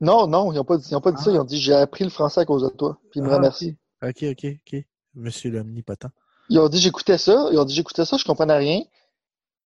[0.00, 1.30] Non, non, ils ont pas dit, ils ont pas dit ça.
[1.30, 1.34] Ah.
[1.34, 2.98] Ils ont dit, j'ai appris le français à cause de toi.
[3.10, 3.74] Puis ils me Ah, remercient.
[4.02, 4.84] OK, OK, OK.
[5.14, 6.08] Monsieur l'omnipotent.
[6.50, 7.48] Ils ont dit, j'écoutais ça.
[7.50, 8.82] Ils ont dit, j'écoutais ça, je comprenais rien.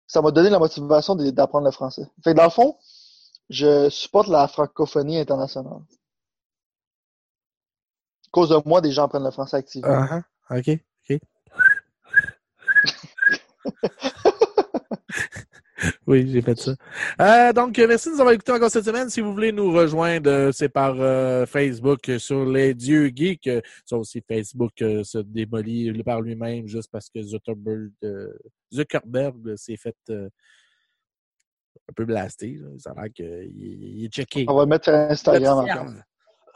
[0.08, 2.08] Ça m'a donné la motivation d'apprendre le français.
[2.24, 2.78] Fait que dans le fond,
[3.50, 5.82] je supporte la francophonie internationale.
[8.28, 9.90] À cause de moi, des gens apprennent le français activement.
[9.90, 10.70] Ah, ah, OK,
[11.10, 11.20] OK.
[16.08, 16.76] oui, j'ai fait ça.
[17.22, 19.10] Euh, donc, merci de nous avoir écoutés encore cette semaine.
[19.10, 23.50] Si vous voulez nous rejoindre, euh, c'est par euh, Facebook sur Les Dieux Geeks.
[23.86, 27.92] Ça aussi, Facebook euh, se démolit par lui-même juste parce que Zuckerberg,
[28.72, 29.96] Zuckerberg s'est fait
[31.90, 32.58] un peu blasté.
[32.60, 32.68] là.
[32.78, 34.46] Ça a l'air qu'il il est checké.
[34.48, 35.94] On va le mettre sur Instagram encore.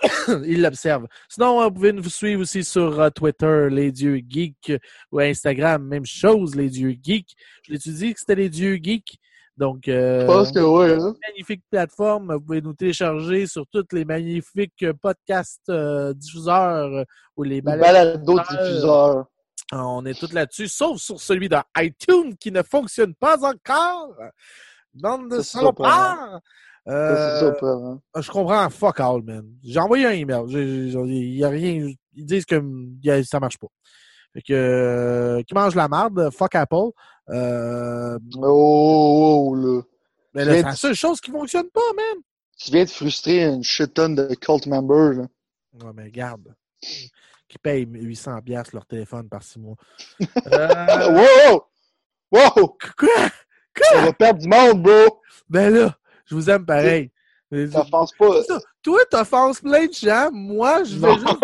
[0.45, 1.07] Il l'observe.
[1.29, 4.73] Sinon, euh, vous pouvez nous suivre aussi sur euh, Twitter, Les Dieux Geeks,
[5.11, 7.33] ou Instagram, même chose, Les Dieux Geeks.
[7.63, 9.17] Je l'ai dit que c'était Les Dieux Geeks?
[9.55, 11.13] Donc, euh, Je pense que oui, hein.
[11.27, 12.33] magnifique plateforme.
[12.33, 17.05] Vous pouvez nous télécharger sur toutes les magnifiques podcasts euh, diffuseurs
[17.37, 19.25] ou les balados diffuseurs.
[19.71, 24.15] On est tous là-dessus, sauf sur celui de iTunes qui ne fonctionne pas encore.
[24.93, 26.39] Bande de salopards.
[26.87, 27.51] Euh,
[28.19, 29.45] Je comprends fuck all, man.
[29.63, 30.43] J'ai envoyé un email.
[30.49, 31.89] Il y a rien.
[32.15, 32.61] Ils disent que
[33.09, 33.67] a- ça marche pas.
[34.33, 36.89] Fait que euh, qui mange la marde, fuck Apple.
[37.29, 39.81] Euh, Oh, oh, oh, là.
[40.33, 42.21] mais là, c'est la seule chose qui fonctionne pas, man.
[42.57, 45.27] Tu viens de frustrer une shit tonne de cult members, là.
[45.81, 46.53] Ouais, mais regarde.
[46.81, 49.75] Qui payent 800 pièces leur téléphone par six mois.
[50.47, 51.63] Euh, Wow!
[52.31, 52.77] Wow!
[52.97, 53.09] quoi?
[53.95, 55.19] On va perdre du monde, bro!
[55.49, 55.95] Ben là,
[56.25, 57.11] je vous aime pareil.
[57.91, 58.43] Pense pas.
[58.43, 60.29] Ça, Toi, t'offenses plein de gens.
[60.31, 61.37] Moi, je vais juste.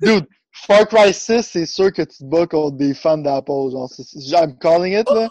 [0.00, 3.70] Dude, Far Cry 6, c'est sûr que tu te bats contre des fans d'Apple.
[3.72, 3.90] Genre,
[4.32, 5.28] I'm calling it, là.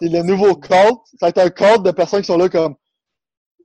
[0.00, 0.98] C'est le nouveau cult.
[1.18, 2.74] Ça va être un cult de personnes qui sont là comme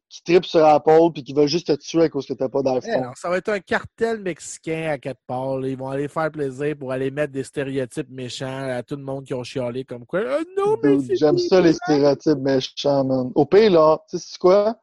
[0.09, 2.61] qui trippent sur Apple puis qui veulent juste te tuer à cause que t'as pas
[2.61, 3.11] Eh, d'iPhone.
[3.15, 5.59] ça va être un cartel mexicain à quatre parts.
[5.65, 9.23] Ils vont aller faire plaisir pour aller mettre des stéréotypes méchants à tout le monde
[9.25, 10.21] qui ont chialé comme quoi.
[10.27, 13.31] Ah, non, mais c'est J'aime ça, les stéréotypes méchants, man.
[13.35, 14.79] Au pire, là, tu sais, c'est quoi?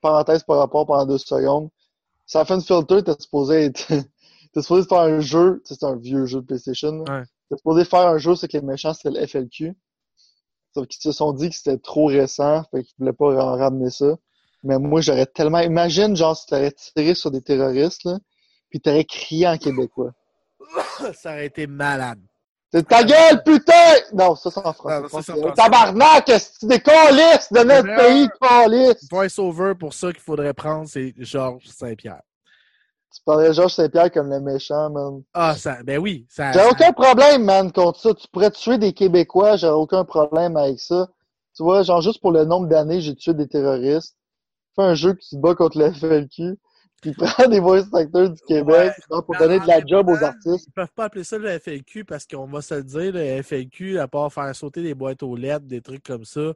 [0.00, 1.70] Parenthèse par rapport pendant deux secondes.
[2.24, 3.88] Ça fait une filter, t'es supposé être.
[4.52, 5.60] t'es supposé faire un jeu.
[5.64, 7.00] Tu sais, c'est un vieux jeu de PlayStation.
[7.08, 7.24] Ouais.
[7.50, 9.74] T'es supposé faire un jeu, c'est que les méchants, c'était le FLQ.
[10.74, 13.90] Sauf qu'ils se sont dit que c'était trop récent, fait qu'ils voulaient pas en ramener
[13.90, 14.16] ça.
[14.62, 15.60] Mais moi, j'aurais tellement.
[15.60, 18.18] Imagine, genre, si t'aurais tiré sur des terroristes, là,
[18.70, 20.12] puis t'aurais crié en québécois.
[21.14, 22.18] Ça aurait été malade.
[22.70, 23.72] C'est ta gueule, putain!
[24.12, 25.00] Non, ça, c'est en français.
[25.02, 25.52] C'est français.
[25.56, 29.08] Tabarnak, que des calices de notre pays, calices!
[29.10, 32.20] Voice-over pour ça qu'il faudrait prendre, c'est Georges Saint-Pierre.
[33.14, 35.22] Tu parlerais Georges Saint-Pierre comme le méchant, man.
[35.32, 36.26] Ah, ça, ben oui.
[36.28, 38.12] Ça, J'ai ça- aucun problème, man, contre ça.
[38.12, 41.08] Tu pourrais tuer des Québécois, j'aurais aucun problème avec ça.
[41.56, 44.17] Tu vois, genre, juste pour le nombre d'années, j'ai tué des terroristes.
[44.76, 46.56] Fais un jeu qui se bat contre le FLQ,
[47.02, 50.66] puis prends des voice actors du Québec, pour donner de la même job aux artistes.
[50.68, 53.98] Ils peuvent pas appeler ça le FLQ parce qu'on va se le dire, le FLQ,
[53.98, 56.52] à part faire sauter des boîtes aux lettres, des trucs comme ça,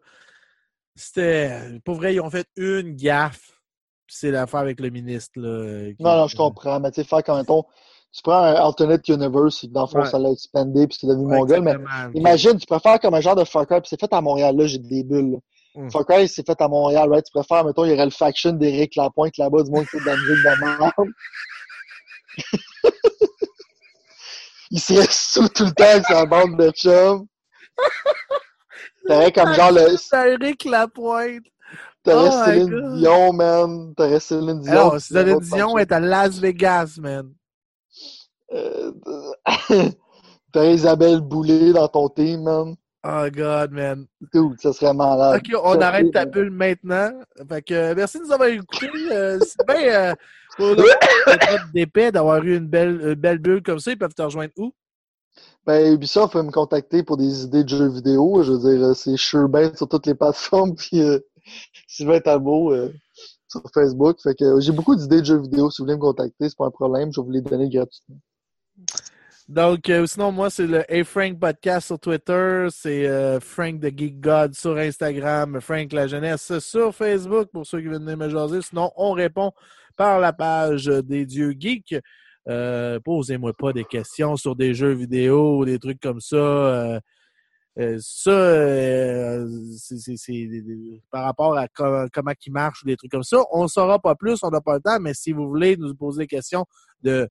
[0.95, 1.81] c'était.
[1.85, 3.59] Pour vrai, ils ont fait une gaffe.
[4.07, 5.33] Puis c'est l'affaire avec le ministre.
[5.41, 7.65] Là, qui- Non, non, je comprends, mais tu sais, faire comme, mettons,
[8.13, 10.07] tu prends un alternate universe, et dans le fond, Ouais.
[10.11, 11.75] ça l'a expandé, puis c'est devenu Ouais, mongol, mais.
[12.15, 14.79] Imagine, tu préfères comme un genre de Cry, puis c'est fait à Montréal, là, j'ai
[14.79, 15.39] des bulles.
[15.75, 15.91] Mm.
[15.91, 17.25] Far Cry, c'est fait à Montréal, right?
[17.25, 20.01] Tu préfères, mettons, il y aurait le faction d'Éric Lapointe là-bas, du monde qui fait
[20.01, 20.93] de la musique de merde.
[24.71, 27.27] il serait sous tout le temps avec sa bande de chums.
[29.07, 29.97] T'aurais comme genre le,
[30.41, 31.45] Eric Lapointe.
[32.05, 32.99] t'aurais Oh Céline.
[32.99, 33.95] Dion, man.
[33.97, 34.73] T'aurais Céline Dion.
[34.73, 37.33] Alors, Céline Dion est à Las Vegas, man.
[38.53, 38.93] Euh,
[40.53, 42.77] T'aurais Isabelle Boulay dans ton team, man.
[43.05, 44.07] Oh, God, man.
[44.33, 45.41] Dude, ça serait malade.
[45.45, 47.13] OK, on Ça, arrête ta bulle maintenant.
[47.49, 48.89] Fait que, euh, merci de nous avoir écoutés.
[49.11, 50.15] Euh, c'est bien
[50.61, 50.77] euh,
[51.75, 53.91] d'épais d'avoir eu une belle, une belle bulle comme ça.
[53.91, 54.73] Ils peuvent te rejoindre où?
[55.67, 58.43] Ben, Ubisoft peut me contacter pour des idées de jeux vidéo.
[58.43, 61.19] Je veux dire, euh, c'est Sherbain sur toutes les plateformes, puis euh,
[61.87, 62.93] Sylvain Talbot euh,
[63.49, 64.21] sur Facebook.
[64.21, 65.71] Fait que euh, j'ai beaucoup d'idées de jeux vidéo.
[65.71, 67.13] Si vous voulez me contacter, c'est pas un problème.
[67.13, 68.17] Je vais vous les donner gratuitement.
[69.53, 72.69] Donc, euh, sinon, moi, c'est le Hey Frank Podcast sur Twitter.
[72.71, 75.61] C'est euh, Frank the Geek God sur Instagram.
[75.61, 78.63] Frank la jeunesse sur Facebook pour ceux qui viennent me jaser.
[78.63, 79.53] Sinon, on répond
[79.95, 81.95] par la page des dieux geeks.
[82.49, 87.01] Euh, Posez-moi pas des questions sur des jeux vidéo ou des trucs comme ça.
[87.99, 89.37] Ça,
[89.77, 90.49] c'est
[91.11, 93.37] par rapport à co- comment il marche ou des trucs comme ça.
[93.53, 95.95] On ne saura pas plus, on n'a pas le temps, mais si vous voulez nous
[95.95, 96.65] poser des questions
[97.03, 97.29] de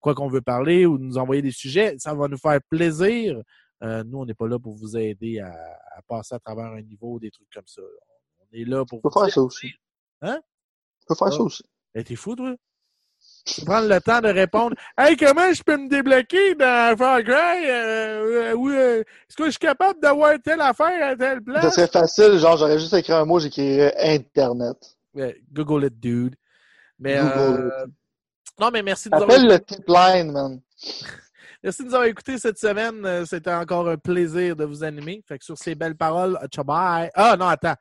[0.00, 3.40] quoi qu'on veut parler ou nous envoyer des sujets, ça va nous faire plaisir.
[3.82, 5.48] Euh, nous, on n'est pas là pour vous aider à,
[5.96, 7.82] à passer à travers un niveau, des trucs comme ça.
[8.40, 9.72] On est là pour Je peux faire ça aussi.
[10.22, 10.38] Hein?
[11.00, 11.42] Je peux faire ça Ah.
[11.42, 11.62] aussi.
[11.94, 12.54] Hey, t'es fou, toi?
[13.44, 14.76] Tu prends le temps de répondre.
[14.96, 17.32] Hey, comment je peux me débloquer dans Far Cry?
[17.66, 21.42] Euh, euh, oui, euh, est-ce que je suis capable d'avoir telle affaire à telle Ça
[21.44, 21.74] place?
[21.74, 22.38] serait facile.
[22.38, 24.76] Genre, j'aurais juste écrit un mot, j'écrirais Internet.
[25.14, 26.36] Ouais, Google it, dude.
[26.98, 27.86] Mais, Google euh,
[28.60, 30.60] non, mais merci de nous avoir le tip line, man.
[31.62, 33.04] Merci de nous avoir écoutés cette semaine.
[33.04, 35.22] Euh, C'était encore un plaisir de vous animer.
[35.26, 37.10] Fait que sur ces belles paroles, ciao bye.
[37.14, 37.74] Ah non, attends.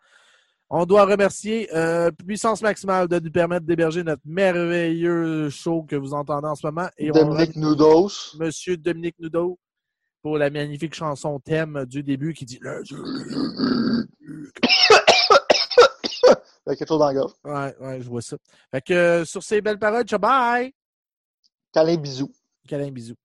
[0.69, 6.13] On doit remercier euh, Puissance Maximale de nous permettre d'héberger notre merveilleux show que vous
[6.13, 6.87] entendez en ce moment.
[6.97, 8.35] Et on Dominique Noudos.
[8.39, 9.59] Monsieur Dominique Nudo
[10.23, 12.59] pour la magnifique chanson thème du début qui dit.
[16.67, 17.33] Il y a quelque chose dans la gorge.
[17.43, 18.37] Ouais, ouais, je vois ça.
[18.71, 20.73] Fait que euh, sur ces belles paroles, ciao bye.
[21.71, 22.31] Câlin, bisous.
[22.67, 23.15] Câlin, bisous.